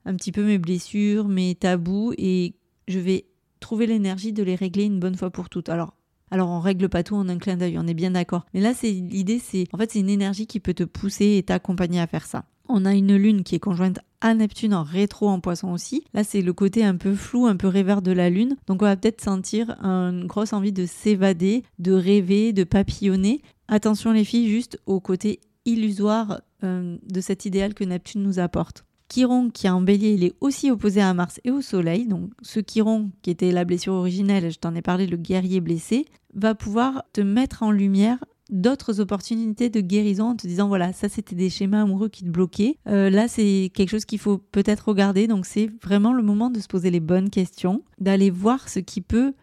un 0.05 0.15
petit 0.17 0.33
peu 0.33 0.45
mes 0.45 0.59
blessures, 0.59 1.29
mes 1.29 1.55
tabous, 1.55 2.13
et 2.19 2.57
je 2.89 2.99
vais 2.99 3.25
trouver 3.67 3.89
l'énergie 3.89 4.33
de 4.33 4.45
les 4.45 4.55
régler 4.55 4.85
une 4.85 5.01
bonne 5.01 5.17
fois 5.17 5.31
pour 5.31 5.49
toutes. 5.49 5.69
Alors, 5.71 5.97
alors 6.31 6.51
on 6.51 6.61
règle 6.61 6.89
pas 6.89 7.03
tout 7.03 7.17
en 7.17 7.29
un 7.29 7.37
clin 7.37 7.57
d'œil, 7.57 7.79
on 7.81 7.89
est 7.89 7.95
bien 7.95 8.13
d'accord. 8.13 8.47
Mais 8.55 8.61
là, 8.61 8.75
c'est 8.75 8.93
l'idée, 8.93 9.41
c'est 9.41 9.67
en 9.73 9.79
fait 9.79 9.91
c'est 9.91 9.99
une 9.99 10.09
énergie 10.09 10.47
qui 10.47 10.61
peut 10.61 10.73
te 10.73 10.85
pousser 10.85 11.35
et 11.37 11.43
t'accompagner 11.43 12.01
à 12.01 12.07
faire 12.07 12.27
ça. 12.27 12.45
On 12.69 12.85
a 12.85 12.95
une 12.95 13.17
lune 13.17 13.43
qui 13.43 13.57
est 13.57 13.59
conjointe 13.59 13.99
à 14.21 14.35
Neptune 14.35 14.73
en 14.73 14.85
rétro 14.85 15.29
en 15.29 15.41
poisson 15.41 15.73
aussi. 15.73 16.05
Là, 16.15 16.23
c'est 16.23 16.43
le 16.43 16.53
côté 16.53 16.85
un 16.85 16.95
peu 16.95 17.13
flou, 17.13 17.47
un 17.47 17.57
peu 17.57 17.67
rêveur 17.67 18.03
de 18.03 18.13
la 18.13 18.31
Lune. 18.31 18.57
Donc, 18.67 18.83
on 18.83 18.87
va 18.87 18.97
peut-être 18.97 19.21
sentir 19.21 19.71
une 19.83 20.27
grosse 20.27 20.53
envie 20.53 20.73
de 20.73 20.87
s'évader, 20.87 21.65
de 21.79 21.93
rêver, 21.93 22.53
de 22.53 22.65
papillonner. 22.65 23.43
Attention 23.69 24.13
les 24.13 24.25
filles, 24.25 24.49
juste 24.49 24.81
au 24.87 25.01
côté 25.01 25.41
illusoire 25.65 26.41
euh, 26.65 26.97
de 27.03 27.21
cet 27.21 27.47
idéal 27.47 27.75
que 27.75 27.85
Neptune 27.85 28.23
nous 28.23 28.39
apporte. 28.41 28.85
Chiron, 29.09 29.51
qui 29.51 29.67
est 29.67 29.71
en 29.71 29.81
bélier, 29.81 30.15
il 30.15 30.25
est 30.25 30.35
aussi 30.41 30.71
opposé 30.71 31.01
à 31.01 31.15
Mars 31.15 31.41
et 31.45 31.51
au 31.51 31.61
Soleil. 31.61 32.07
Donc, 32.07 32.31
ce 32.43 32.61
Chiron, 32.61 33.11
qui 33.23 33.31
était 33.31 33.53
la 33.53 33.65
blessure 33.65 33.95
originelle, 33.95 34.51
je 34.51 34.59
t'en 34.59 34.75
ai 34.75 34.83
parlé, 34.83 35.07
le 35.07 35.17
guerrier 35.17 35.61
blessé, 35.61 36.07
va 36.35 36.55
pouvoir 36.55 37.05
te 37.13 37.21
mettre 37.21 37.63
en 37.63 37.71
lumière 37.71 38.19
d'autres 38.51 39.01
opportunités 39.01 39.71
de 39.71 39.81
guérison 39.81 40.31
en 40.31 40.37
te 40.37 40.47
disant 40.47 40.69
voilà 40.69 40.93
ça 40.93 41.09
c'était 41.09 41.35
des 41.35 41.51
schémas 41.51 41.83
amoureux 41.83 42.09
qui 42.09 42.23
te 42.23 42.29
bloquaient. 42.29 42.79
Euh, 42.87 43.11
là 43.11 43.29
c'est 43.29 43.71
quelque 43.75 43.91
chose 43.91 44.05
qu'il 44.05 44.19
faut 44.19 44.39
peut-être 44.39 44.89
regarder. 44.89 45.27
Donc 45.27 45.47
c'est 45.47 45.71
vraiment 45.83 46.13
le 46.13 46.23
moment 46.23 46.51
de 46.51 46.61
se 46.61 46.69
poser 46.69 46.91
les 46.91 47.01
bonnes 47.01 47.31
questions 47.31 47.83
d'aller 47.99 48.31
voir 48.31 48.69
ce 48.69 48.79
qui 48.79 49.01
peut 49.01 49.35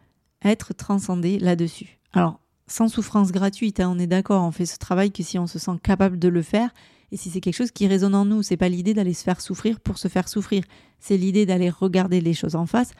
être 0.43 0.73
transcendé 0.73 1.39
là-dessus. 1.39 1.99
Alors 2.13 2.39
sans 2.67 2.87
souffrance 2.87 3.31
gratuite 3.31 3.79
hein, 3.79 3.91
on 3.93 3.99
est 3.99 4.07
d'accord 4.07 4.43
on 4.43 4.51
fait 4.51 4.65
ce 4.65 4.77
travail 4.77 5.11
que 5.11 5.21
si 5.21 5.37
on 5.37 5.47
se 5.47 5.59
sent 5.59 5.77
capable 5.83 6.17
de 6.17 6.29
le 6.29 6.41
faire 6.41 6.69
et 7.13 7.17
si 7.17 7.29
c'est 7.29 7.39
quelque 7.39 7.55
chose 7.55 7.71
qui 7.71 7.87
résonne 7.87 8.15
en 8.15 8.25
nous 8.25 8.43
c'est 8.43 8.57
pas 8.57 8.69
l'idée 8.69 8.93
d'aller 8.93 9.13
se 9.13 9.23
faire 9.23 9.39
souffrir 9.39 9.79
pour 9.79 9.97
se 9.97 10.07
faire 10.09 10.27
souffrir 10.27 10.63
c'est 10.99 11.17
l'idée 11.17 11.45
d'aller 11.45 11.69
regarder 11.69 12.19
les 12.19 12.33
choses 12.33 12.55
en 12.55 12.65
face 12.65 12.91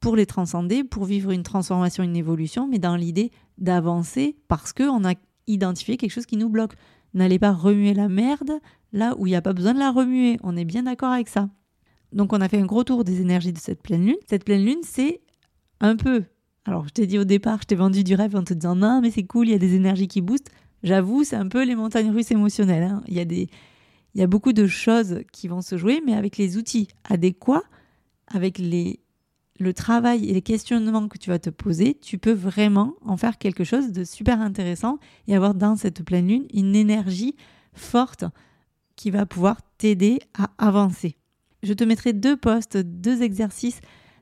pour 0.00 0.16
les 0.16 0.26
transcender, 0.26 0.82
pour 0.82 1.04
vivre 1.04 1.30
une 1.30 1.42
transformation, 1.42 2.02
une 2.02 2.16
évolution, 2.16 2.66
mais 2.66 2.78
dans 2.78 2.96
l'idée 2.96 3.30
d'avancer 3.58 4.36
parce 4.48 4.72
qu'on 4.72 5.04
a 5.04 5.14
identifié 5.46 5.96
quelque 5.96 6.12
chose 6.12 6.26
qui 6.26 6.36
nous 6.36 6.48
bloque. 6.48 6.74
N'allez 7.12 7.38
pas 7.38 7.52
remuer 7.52 7.92
la 7.92 8.08
merde 8.08 8.52
là 8.92 9.14
où 9.18 9.26
il 9.26 9.30
n'y 9.30 9.36
a 9.36 9.42
pas 9.42 9.52
besoin 9.52 9.74
de 9.74 9.78
la 9.78 9.90
remuer. 9.90 10.38
On 10.42 10.56
est 10.56 10.64
bien 10.64 10.84
d'accord 10.84 11.12
avec 11.12 11.28
ça. 11.28 11.50
Donc 12.12 12.32
on 12.32 12.40
a 12.40 12.48
fait 12.48 12.58
un 12.58 12.66
gros 12.66 12.82
tour 12.82 13.04
des 13.04 13.20
énergies 13.20 13.52
de 13.52 13.58
cette 13.58 13.82
pleine 13.82 14.06
lune. 14.06 14.16
Cette 14.28 14.44
pleine 14.44 14.64
lune, 14.64 14.80
c'est 14.82 15.20
un 15.80 15.96
peu... 15.96 16.24
Alors 16.64 16.86
je 16.88 16.92
t'ai 16.92 17.06
dit 17.06 17.18
au 17.18 17.24
départ, 17.24 17.58
je 17.62 17.66
t'ai 17.66 17.74
vendu 17.74 18.04
du 18.04 18.14
rêve 18.14 18.36
en 18.36 18.44
te 18.44 18.54
disant 18.54 18.76
non 18.76 19.00
mais 19.00 19.10
c'est 19.10 19.24
cool, 19.24 19.48
il 19.48 19.52
y 19.52 19.54
a 19.54 19.58
des 19.58 19.74
énergies 19.74 20.08
qui 20.08 20.20
boostent. 20.20 20.50
J'avoue, 20.82 21.24
c'est 21.24 21.36
un 21.36 21.48
peu 21.48 21.64
les 21.64 21.74
montagnes 21.74 22.10
russes 22.10 22.30
émotionnelles. 22.30 22.84
Hein. 22.84 23.02
Il, 23.06 23.14
y 23.14 23.20
a 23.20 23.24
des... 23.24 23.48
il 24.14 24.20
y 24.20 24.24
a 24.24 24.26
beaucoup 24.26 24.52
de 24.52 24.66
choses 24.66 25.20
qui 25.32 25.48
vont 25.48 25.62
se 25.62 25.76
jouer, 25.76 26.02
mais 26.06 26.14
avec 26.14 26.36
les 26.36 26.56
outils 26.56 26.88
adéquats, 27.04 27.64
avec 28.28 28.58
les 28.58 29.00
le 29.60 29.74
travail 29.74 30.28
et 30.28 30.32
les 30.32 30.42
questionnements 30.42 31.06
que 31.06 31.18
tu 31.18 31.28
vas 31.28 31.38
te 31.38 31.50
poser, 31.50 31.94
tu 32.00 32.16
peux 32.16 32.32
vraiment 32.32 32.94
en 33.04 33.18
faire 33.18 33.36
quelque 33.36 33.62
chose 33.62 33.92
de 33.92 34.04
super 34.04 34.40
intéressant 34.40 34.98
et 35.28 35.36
avoir 35.36 35.54
dans 35.54 35.76
cette 35.76 36.02
pleine 36.02 36.26
lune 36.26 36.46
une 36.54 36.74
énergie 36.74 37.36
forte 37.74 38.24
qui 38.96 39.10
va 39.10 39.26
pouvoir 39.26 39.60
t'aider 39.76 40.18
à 40.36 40.50
avancer. 40.56 41.16
Je 41.62 41.74
te 41.74 41.84
mettrai 41.84 42.14
deux 42.14 42.38
posts, 42.38 42.78
deux 42.78 43.22
exercices 43.22 43.80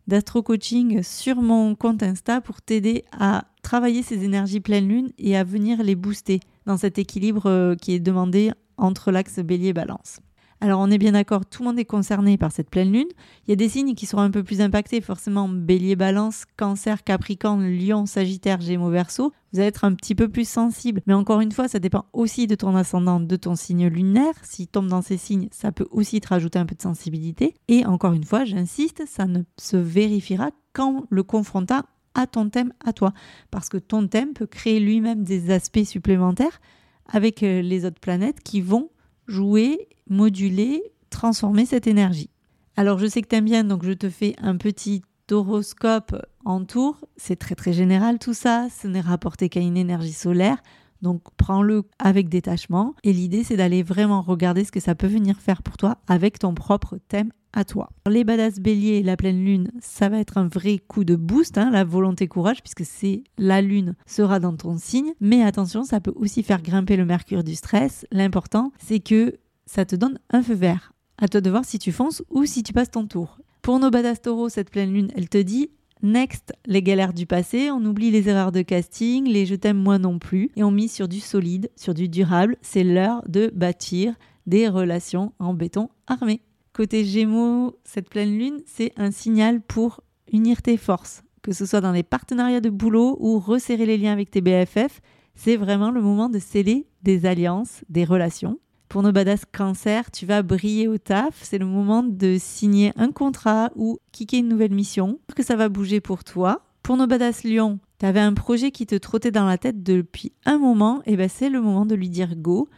d'astro-coaching 0.08 1.02
sur 1.02 1.36
mon 1.36 1.74
compte 1.74 2.02
Insta 2.02 2.40
pour 2.40 2.60
t'aider 2.62 3.04
à 3.12 3.44
travailler 3.62 4.02
ces 4.02 4.24
énergies 4.24 4.60
pleine 4.60 4.88
lune 4.88 5.12
et 5.18 5.36
à 5.36 5.44
venir 5.44 5.82
les 5.82 5.94
booster 5.94 6.40
dans 6.66 6.76
cet 6.76 6.98
équilibre 6.98 7.46
euh, 7.46 7.74
qui 7.76 7.92
est 7.94 8.00
demandé 8.00 8.50
entre 8.76 9.10
l'axe 9.10 9.38
bélier-balance. 9.38 10.20
Alors 10.60 10.80
on 10.80 10.90
est 10.90 10.98
bien 10.98 11.12
d'accord, 11.12 11.46
tout 11.46 11.62
le 11.62 11.68
monde 11.68 11.78
est 11.78 11.84
concerné 11.84 12.36
par 12.36 12.50
cette 12.50 12.68
pleine 12.68 12.92
lune. 12.92 13.06
Il 13.46 13.50
y 13.50 13.52
a 13.52 13.56
des 13.56 13.68
signes 13.68 13.94
qui 13.94 14.06
seront 14.06 14.22
un 14.22 14.30
peu 14.30 14.42
plus 14.42 14.60
impactés, 14.60 15.00
forcément 15.00 15.48
bélier, 15.48 15.94
balance, 15.94 16.47
cancer, 16.56 17.04
capricorne, 17.04 17.64
lion, 17.68 18.06
sagittaire, 18.06 18.60
gémeaux, 18.60 18.90
verso. 18.90 19.32
Vous 19.52 19.60
allez 19.60 19.68
être 19.68 19.84
un 19.84 19.94
petit 19.94 20.16
peu 20.16 20.28
plus 20.28 20.49
sensible. 20.49 21.00
Mais 21.06 21.14
encore 21.14 21.40
une 21.40 21.52
fois, 21.52 21.68
ça 21.68 21.78
dépend 21.78 22.06
aussi 22.12 22.49
de 22.49 22.56
ton 22.56 22.75
ascendant, 22.75 23.21
de 23.21 23.36
ton 23.36 23.54
signe 23.54 23.86
lunaire. 23.86 24.34
S'il 24.42 24.66
tombe 24.66 24.88
dans 24.88 25.00
ces 25.00 25.16
signes, 25.16 25.49
ça 25.52 25.71
peut 25.71 25.86
aussi 25.92 26.21
te 26.21 26.28
rajouter 26.28 26.58
un 26.58 26.66
peu 26.66 26.75
de 26.75 26.82
sensibilité. 26.82 27.54
Et 27.68 27.86
encore 27.86 28.12
une 28.12 28.25
fois, 28.25 28.44
j'insiste, 28.44 29.04
ça 29.06 29.26
ne 29.26 29.42
se 29.58 29.76
vérifiera 29.76 30.50
qu'en 30.73 31.04
le 31.08 31.23
confrontant 31.23 31.82
à 32.14 32.26
ton 32.26 32.50
thème, 32.50 32.73
à 32.84 32.92
toi. 32.92 33.12
Parce 33.52 33.68
que 33.68 33.78
ton 33.78 34.08
thème 34.08 34.32
peut 34.32 34.47
créer 34.47 34.80
lui-même 34.80 35.23
des 35.23 35.52
aspects 35.52 35.84
supplémentaires 35.84 36.60
avec 37.06 37.42
euh, 37.44 37.62
les 37.62 37.84
autres 37.84 38.00
planètes 38.00 38.40
qui 38.42 38.60
vont 38.60 38.90
jouer, 39.28 39.88
moduler, 40.08 40.82
transformer 41.10 41.67
cette 41.67 41.86
énergie. 41.86 42.30
Alors 42.76 42.99
je 42.99 43.06
sais 43.06 43.23
que 43.23 43.28
tu 43.28 43.36
aimes 43.36 43.45
bien, 43.45 43.64
donc 43.64 43.84
je 43.84 43.93
te 43.93 44.08
fais 44.08 44.34
un 44.38 44.56
petit 44.56 45.02
horoscope 45.30 46.17
en 46.45 46.64
tour. 46.64 46.99
C'est 47.17 47.36
très 47.36 47.54
très 47.54 47.73
général 47.73 48.19
tout 48.19 48.34
ça, 48.34 48.69
ce 48.71 48.88
n'est 48.88 49.00
rapporté 49.00 49.49
qu'à 49.49 49.60
une 49.60 49.76
énergie 49.76 50.12
solaire. 50.12 50.58
Donc 51.02 51.23
prends-le 51.36 51.84
avec 51.99 52.28
détachement. 52.28 52.95
Et 53.04 53.12
l'idée 53.12 53.45
c'est 53.45 53.56
d'aller 53.56 53.82
vraiment 53.82 54.23
regarder 54.23 54.64
ce 54.64 54.73
que 54.73 54.80
ça 54.80 54.95
peut 54.95 55.06
venir 55.06 55.36
faire 55.38 55.62
pour 55.62 55.76
toi 55.76 55.99
avec 56.08 56.38
ton 56.38 56.54
propre 56.54 56.99
thème 57.08 57.30
à 57.52 57.65
toi. 57.65 57.91
Les 58.08 58.25
badass 58.25 58.61
béliers, 58.61 59.02
la 59.02 59.17
pleine 59.17 59.45
lune, 59.45 59.71
ça 59.80 60.08
va 60.08 60.19
être 60.19 60.39
un 60.39 60.49
vrai 60.49 60.78
coup 60.78 61.04
de 61.04 61.17
boost, 61.17 61.58
hein, 61.58 61.71
la 61.71 61.84
volonté 61.84 62.28
courage, 62.28 62.63
puisque 62.63 62.84
c'est 62.84 63.23
la 63.39 63.63
lune 63.63 63.95
sera 64.06 64.41
dans 64.41 64.56
ton 64.56 64.76
signe. 64.78 65.13
Mais 65.21 65.43
attention, 65.43 65.84
ça 65.84 66.00
peut 66.00 66.13
aussi 66.17 66.43
faire 66.43 66.63
grimper 66.63 66.97
le 66.97 67.04
mercure 67.04 67.45
du 67.45 67.54
stress. 67.54 68.06
L'important, 68.11 68.73
c'est 68.78 69.00
que 69.00 69.39
ça 69.67 69.84
te 69.84 69.97
donne 69.97 70.19
un 70.30 70.43
feu 70.43 70.54
vert. 70.54 70.93
À 71.19 71.28
toi 71.28 71.41
de 71.41 71.50
voir 71.50 71.65
si 71.65 71.78
tu 71.78 71.93
fonces 71.93 72.23
ou 72.30 72.45
si 72.45 72.63
tu 72.63 72.73
passes 72.73 72.91
ton 72.91 73.06
tour. 73.06 73.39
Pour 73.63 73.78
nos 73.80 73.91
badass 73.91 74.23
taureaux, 74.23 74.49
cette 74.49 74.71
pleine 74.71 74.93
lune, 74.93 75.11
elle 75.15 75.28
te 75.28 75.39
dit 75.39 75.71
Next, 76.02 76.52
les 76.67 76.82
galères 76.82 77.13
du 77.13 77.26
passé, 77.26 77.73
on 77.73 77.84
oublie 77.84 78.13
les 78.13 78.28
erreurs 78.28 78.52
de 78.52 78.63
casting, 78.63 79.26
les 79.26 79.47
je 79.47 79.56
t'aime 79.56 79.78
moi 79.78 79.99
non 79.99 80.21
plus, 80.21 80.50
et 80.54 80.63
on 80.63 80.71
mise 80.71 80.93
sur 80.93 81.08
du 81.08 81.19
solide, 81.19 81.71
sur 81.75 81.93
du 81.93 82.08
durable. 82.08 82.56
C'est 82.63 82.84
l'heure 82.84 83.23
de 83.28 83.50
bâtir 83.52 84.15
des 84.47 84.69
relations 84.69 85.32
en 85.41 85.54
béton 85.54 85.91
armé. 86.06 86.41
Côté 86.78 87.04
Gémeaux, 87.04 87.76
cette 87.82 88.08
pleine 88.08 88.38
lune, 88.38 88.60
c'est 88.64 88.93
un 88.97 89.10
signal 89.10 89.60
pour 89.60 90.00
unir 90.32 90.62
tes 90.62 90.76
forces, 90.76 91.25
que 91.43 91.50
ce 91.50 91.67
soit 91.67 91.80
dans 91.80 91.91
les 91.91 92.04
partenariats 92.04 92.60
de 92.60 92.71
boulot 92.71 93.17
ou 93.19 93.41
resserrer 93.41 93.84
les 93.84 93.99
liens 93.99 94.12
avec 94.12 94.30
tes 94.30 94.41
BFF. 94.41 95.00
C'est 95.34 95.56
vraiment 95.56 95.91
le 95.91 96.00
moment 96.00 96.28
de 96.28 96.38
sceller 96.38 96.86
des 97.02 97.26
alliances, 97.26 97.82
des 97.88 98.04
relations. 98.04 98.60
Pour 98.88 99.02
nos 99.02 99.10
badass 99.10 99.43
cancer, 99.47 100.12
tu 100.12 100.25
vas 100.25 100.45
briller 100.45 100.86
au 100.86 100.99
taf. 100.99 101.41
C'est 101.43 101.58
le 101.58 101.67
moment 101.67 102.04
de 102.04 102.36
signer 102.38 102.93
un 102.95 103.10
contrat 103.10 103.73
ou 103.75 103.99
kicker 104.12 104.38
une 104.38 104.49
nouvelle 104.49 104.71
mission. 104.71 105.19
Que 105.34 105.43
ça 105.43 105.56
va 105.56 105.69
bouger 105.69 106.00
pour 106.00 106.23
toi. 106.23 106.62
Pour 106.84 106.97
nos 106.97 107.08
badass 107.08 107.43
lion, 107.43 107.80
tu 107.99 108.06
avais 108.06 108.21
un 108.21 108.34
projet 108.34 108.71
qui 108.71 108.86
te 108.86 108.95
trottait 108.95 109.32
dans 109.32 109.47
la 109.47 109.58
tête 109.58 109.82
depuis 109.82 110.30
un 110.47 110.58
moment. 110.58 111.02
Et 111.06 111.17
ben 111.17 111.28
c'est 111.28 111.50
le 111.50 111.60
moment 111.60 111.86
de 111.86 111.97
lui 111.97 112.08
dire 112.08 112.36
go. 112.36 112.69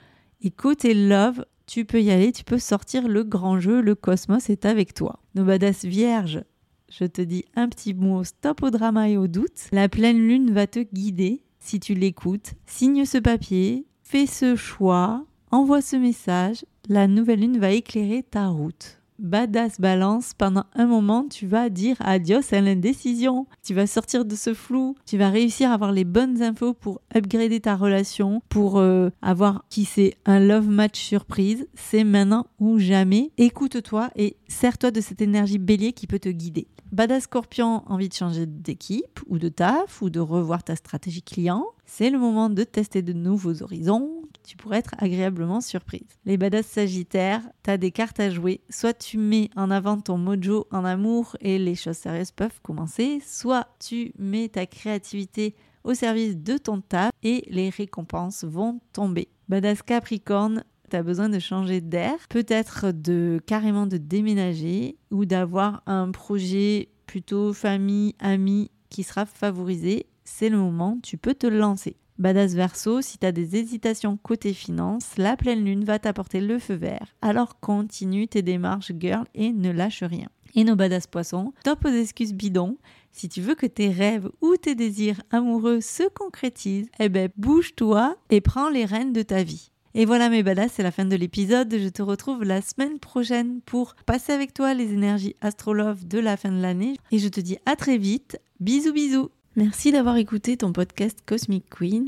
Et 0.40 0.50
côté 0.50 0.94
love, 0.94 1.44
tu 1.70 1.84
peux 1.84 2.02
y 2.02 2.10
aller, 2.10 2.32
tu 2.32 2.42
peux 2.42 2.58
sortir 2.58 3.06
le 3.06 3.22
grand 3.22 3.60
jeu, 3.60 3.80
le 3.80 3.94
cosmos 3.94 4.50
est 4.50 4.64
avec 4.64 4.92
toi. 4.92 5.20
Nos 5.36 5.44
badass 5.44 5.84
vierges, 5.84 6.42
je 6.90 7.04
te 7.04 7.22
dis 7.22 7.44
un 7.54 7.68
petit 7.68 7.94
mot, 7.94 8.24
stop 8.24 8.64
au 8.64 8.70
drama 8.70 9.08
et 9.08 9.16
au 9.16 9.28
doute. 9.28 9.68
La 9.70 9.88
pleine 9.88 10.18
lune 10.18 10.52
va 10.52 10.66
te 10.66 10.80
guider 10.80 11.44
si 11.60 11.78
tu 11.78 11.94
l'écoutes. 11.94 12.54
Signe 12.66 13.04
ce 13.04 13.18
papier, 13.18 13.86
fais 14.02 14.26
ce 14.26 14.56
choix, 14.56 15.24
envoie 15.52 15.80
ce 15.80 15.94
message. 15.94 16.64
La 16.88 17.06
nouvelle 17.06 17.38
lune 17.38 17.60
va 17.60 17.70
éclairer 17.70 18.24
ta 18.24 18.48
route 18.48 18.99
badass 19.20 19.80
balance, 19.80 20.32
pendant 20.34 20.64
un 20.74 20.86
moment, 20.86 21.26
tu 21.28 21.46
vas 21.46 21.68
dire 21.68 21.96
adios 22.00 22.52
à 22.52 22.60
l'indécision. 22.60 23.46
Tu 23.62 23.74
vas 23.74 23.86
sortir 23.86 24.24
de 24.24 24.34
ce 24.34 24.54
flou. 24.54 24.94
Tu 25.06 25.18
vas 25.18 25.30
réussir 25.30 25.70
à 25.70 25.74
avoir 25.74 25.92
les 25.92 26.04
bonnes 26.04 26.42
infos 26.42 26.74
pour 26.74 27.00
upgrader 27.14 27.60
ta 27.60 27.76
relation, 27.76 28.42
pour 28.48 28.78
euh, 28.78 29.10
avoir 29.22 29.64
qui 29.68 29.84
c'est 29.84 30.14
un 30.26 30.40
love 30.40 30.68
match 30.68 30.98
surprise. 30.98 31.68
C'est 31.74 32.04
maintenant 32.04 32.46
ou 32.58 32.78
jamais. 32.78 33.30
Écoute-toi 33.38 34.10
et 34.16 34.36
sers-toi 34.48 34.90
de 34.90 35.00
cette 35.00 35.22
énergie 35.22 35.58
bélier 35.58 35.92
qui 35.92 36.06
peut 36.06 36.18
te 36.18 36.28
guider. 36.28 36.66
Badass 36.92 37.24
scorpion, 37.24 37.84
envie 37.86 38.08
de 38.08 38.14
changer 38.14 38.46
d'équipe 38.46 39.20
ou 39.28 39.38
de 39.38 39.48
taf 39.48 40.02
ou 40.02 40.10
de 40.10 40.18
revoir 40.18 40.64
ta 40.64 40.74
stratégie 40.74 41.22
client? 41.22 41.64
C'est 41.86 42.10
le 42.10 42.18
moment 42.18 42.50
de 42.50 42.64
tester 42.64 43.00
de 43.00 43.12
nouveaux 43.12 43.62
horizons, 43.62 44.19
tu 44.42 44.56
pourrais 44.56 44.78
être 44.78 44.94
agréablement 44.98 45.60
surprise. 45.60 46.18
Les 46.24 46.36
badass 46.36 46.66
sagittaires, 46.66 47.42
tu 47.62 47.70
as 47.70 47.76
des 47.76 47.90
cartes 47.90 48.20
à 48.20 48.30
jouer. 48.30 48.60
Soit 48.68 48.94
tu 48.94 49.18
mets 49.18 49.50
en 49.56 49.70
avant 49.70 50.00
ton 50.00 50.18
mojo 50.18 50.66
en 50.70 50.84
amour 50.84 51.36
et 51.40 51.58
les 51.58 51.74
choses 51.74 51.96
sérieuses 51.96 52.32
peuvent 52.32 52.60
commencer, 52.62 53.20
soit 53.26 53.68
tu 53.78 54.12
mets 54.18 54.48
ta 54.48 54.66
créativité 54.66 55.54
au 55.84 55.94
service 55.94 56.36
de 56.36 56.58
ton 56.58 56.80
taf 56.80 57.10
et 57.22 57.44
les 57.48 57.70
récompenses 57.70 58.44
vont 58.44 58.80
tomber. 58.92 59.28
Badass 59.48 59.82
Capricorne, 59.82 60.64
tu 60.90 60.96
as 60.96 61.02
besoin 61.02 61.28
de 61.28 61.38
changer 61.38 61.80
d'air, 61.80 62.16
peut-être 62.28 62.92
de 62.92 63.40
carrément 63.46 63.86
de 63.86 63.96
déménager 63.96 64.96
ou 65.10 65.24
d'avoir 65.24 65.82
un 65.86 66.10
projet 66.10 66.88
plutôt 67.06 67.52
famille, 67.52 68.14
amis 68.18 68.70
qui 68.88 69.02
sera 69.02 69.24
favorisé, 69.24 70.06
c'est 70.24 70.48
le 70.48 70.58
moment, 70.58 70.98
tu 71.02 71.16
peux 71.16 71.34
te 71.34 71.46
lancer. 71.46 71.96
Badass 72.20 72.52
Verso, 72.52 73.00
si 73.00 73.16
tu 73.16 73.24
as 73.24 73.32
des 73.32 73.56
hésitations 73.56 74.18
côté 74.22 74.52
finance, 74.52 75.12
la 75.16 75.38
pleine 75.38 75.64
lune 75.64 75.84
va 75.84 75.98
t'apporter 75.98 76.42
le 76.42 76.58
feu 76.58 76.74
vert. 76.74 77.14
Alors 77.22 77.58
continue 77.60 78.28
tes 78.28 78.42
démarches 78.42 78.92
girl 79.00 79.24
et 79.34 79.52
ne 79.52 79.70
lâche 79.70 80.02
rien. 80.02 80.28
Et 80.54 80.64
nos 80.64 80.76
badass 80.76 81.06
poissons, 81.06 81.54
top 81.64 81.86
aux 81.86 81.88
excuses 81.88 82.34
bidons. 82.34 82.76
Si 83.10 83.30
tu 83.30 83.40
veux 83.40 83.54
que 83.54 83.64
tes 83.64 83.88
rêves 83.88 84.28
ou 84.42 84.56
tes 84.58 84.74
désirs 84.74 85.22
amoureux 85.30 85.80
se 85.80 86.10
concrétisent, 86.10 86.90
eh 86.98 87.08
ben 87.08 87.30
bouge-toi 87.38 88.18
et 88.28 88.42
prends 88.42 88.68
les 88.68 88.84
rênes 88.84 89.14
de 89.14 89.22
ta 89.22 89.42
vie. 89.42 89.70
Et 89.94 90.04
voilà 90.04 90.28
mes 90.28 90.42
badass, 90.42 90.72
c'est 90.74 90.82
la 90.82 90.92
fin 90.92 91.06
de 91.06 91.16
l'épisode. 91.16 91.74
Je 91.74 91.88
te 91.88 92.02
retrouve 92.02 92.44
la 92.44 92.60
semaine 92.60 92.98
prochaine 92.98 93.62
pour 93.62 93.94
passer 94.04 94.32
avec 94.32 94.52
toi 94.52 94.74
les 94.74 94.92
énergies 94.92 95.36
astrolove 95.40 96.06
de 96.06 96.18
la 96.18 96.36
fin 96.36 96.52
de 96.52 96.60
l'année. 96.60 96.98
Et 97.12 97.18
je 97.18 97.28
te 97.28 97.40
dis 97.40 97.56
à 97.64 97.76
très 97.76 97.96
vite. 97.96 98.38
Bisous 98.60 98.92
bisous. 98.92 99.30
Merci 99.56 99.90
d'avoir 99.90 100.16
écouté 100.16 100.56
ton 100.56 100.72
podcast 100.72 101.18
Cosmic 101.26 101.64
Queen. 101.70 102.04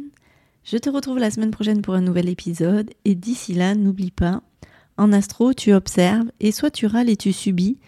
Je 0.63 0.77
te 0.77 0.89
retrouve 0.89 1.19
la 1.19 1.33
semaine 1.33 1.51
prochaine 1.51 1.83
pour 1.83 1.95
un 1.95 2.01
nouvel 2.01 2.29
épisode. 2.29 2.91
Et 3.05 3.17
d'ici 3.17 3.53
là, 3.53 3.75
n'oublie 3.75 4.13
pas, 4.13 4.43
en 4.97 5.13
astro, 5.13 5.53
tu 5.53 5.73
observes 5.73 6.31
et 6.39 6.53
soit 6.53 6.71
tu 6.71 6.87
râles 6.87 7.11
et 7.11 7.17
tu 7.17 7.33
subis, 7.33 7.79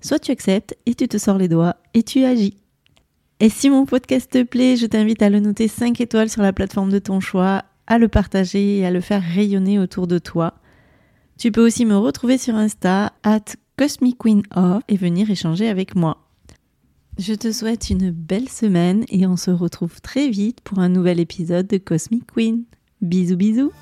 soit 0.00 0.20
tu 0.20 0.30
acceptes 0.30 0.76
et 0.86 0.94
tu 0.94 1.08
te 1.08 1.18
sors 1.18 1.38
les 1.38 1.48
doigts 1.48 1.74
et 1.92 2.04
tu 2.04 2.24
agis. 2.24 2.56
Et 3.40 3.48
si 3.48 3.68
mon 3.68 3.84
podcast 3.84 4.30
te 4.30 4.44
plaît, 4.44 4.76
je 4.76 4.86
t'invite 4.86 5.22
à 5.22 5.28
le 5.28 5.40
noter 5.40 5.66
5 5.66 6.00
étoiles 6.00 6.30
sur 6.30 6.42
la 6.42 6.52
plateforme 6.52 6.90
de 6.90 7.00
ton 7.00 7.18
choix, 7.18 7.64
à 7.88 7.98
le 7.98 8.06
partager 8.06 8.78
et 8.78 8.86
à 8.86 8.92
le 8.92 9.00
faire 9.00 9.22
rayonner 9.22 9.80
autour 9.80 10.06
de 10.06 10.18
toi. 10.18 10.54
Tu 11.36 11.50
peux 11.50 11.66
aussi 11.66 11.84
me 11.84 11.96
retrouver 11.96 12.38
sur 12.38 12.54
Insta, 12.54 13.12
at 13.24 13.56
Cosmic 13.76 14.18
Queen 14.18 14.42
et 14.86 14.96
venir 14.96 15.28
échanger 15.32 15.68
avec 15.68 15.96
moi. 15.96 16.23
Je 17.16 17.32
te 17.32 17.52
souhaite 17.52 17.90
une 17.90 18.10
belle 18.10 18.48
semaine 18.48 19.04
et 19.08 19.24
on 19.24 19.36
se 19.36 19.52
retrouve 19.52 20.00
très 20.00 20.30
vite 20.30 20.60
pour 20.62 20.80
un 20.80 20.88
nouvel 20.88 21.20
épisode 21.20 21.68
de 21.68 21.78
Cosmic 21.78 22.26
Queen. 22.34 22.64
Bisous 23.02 23.36
bisous 23.36 23.72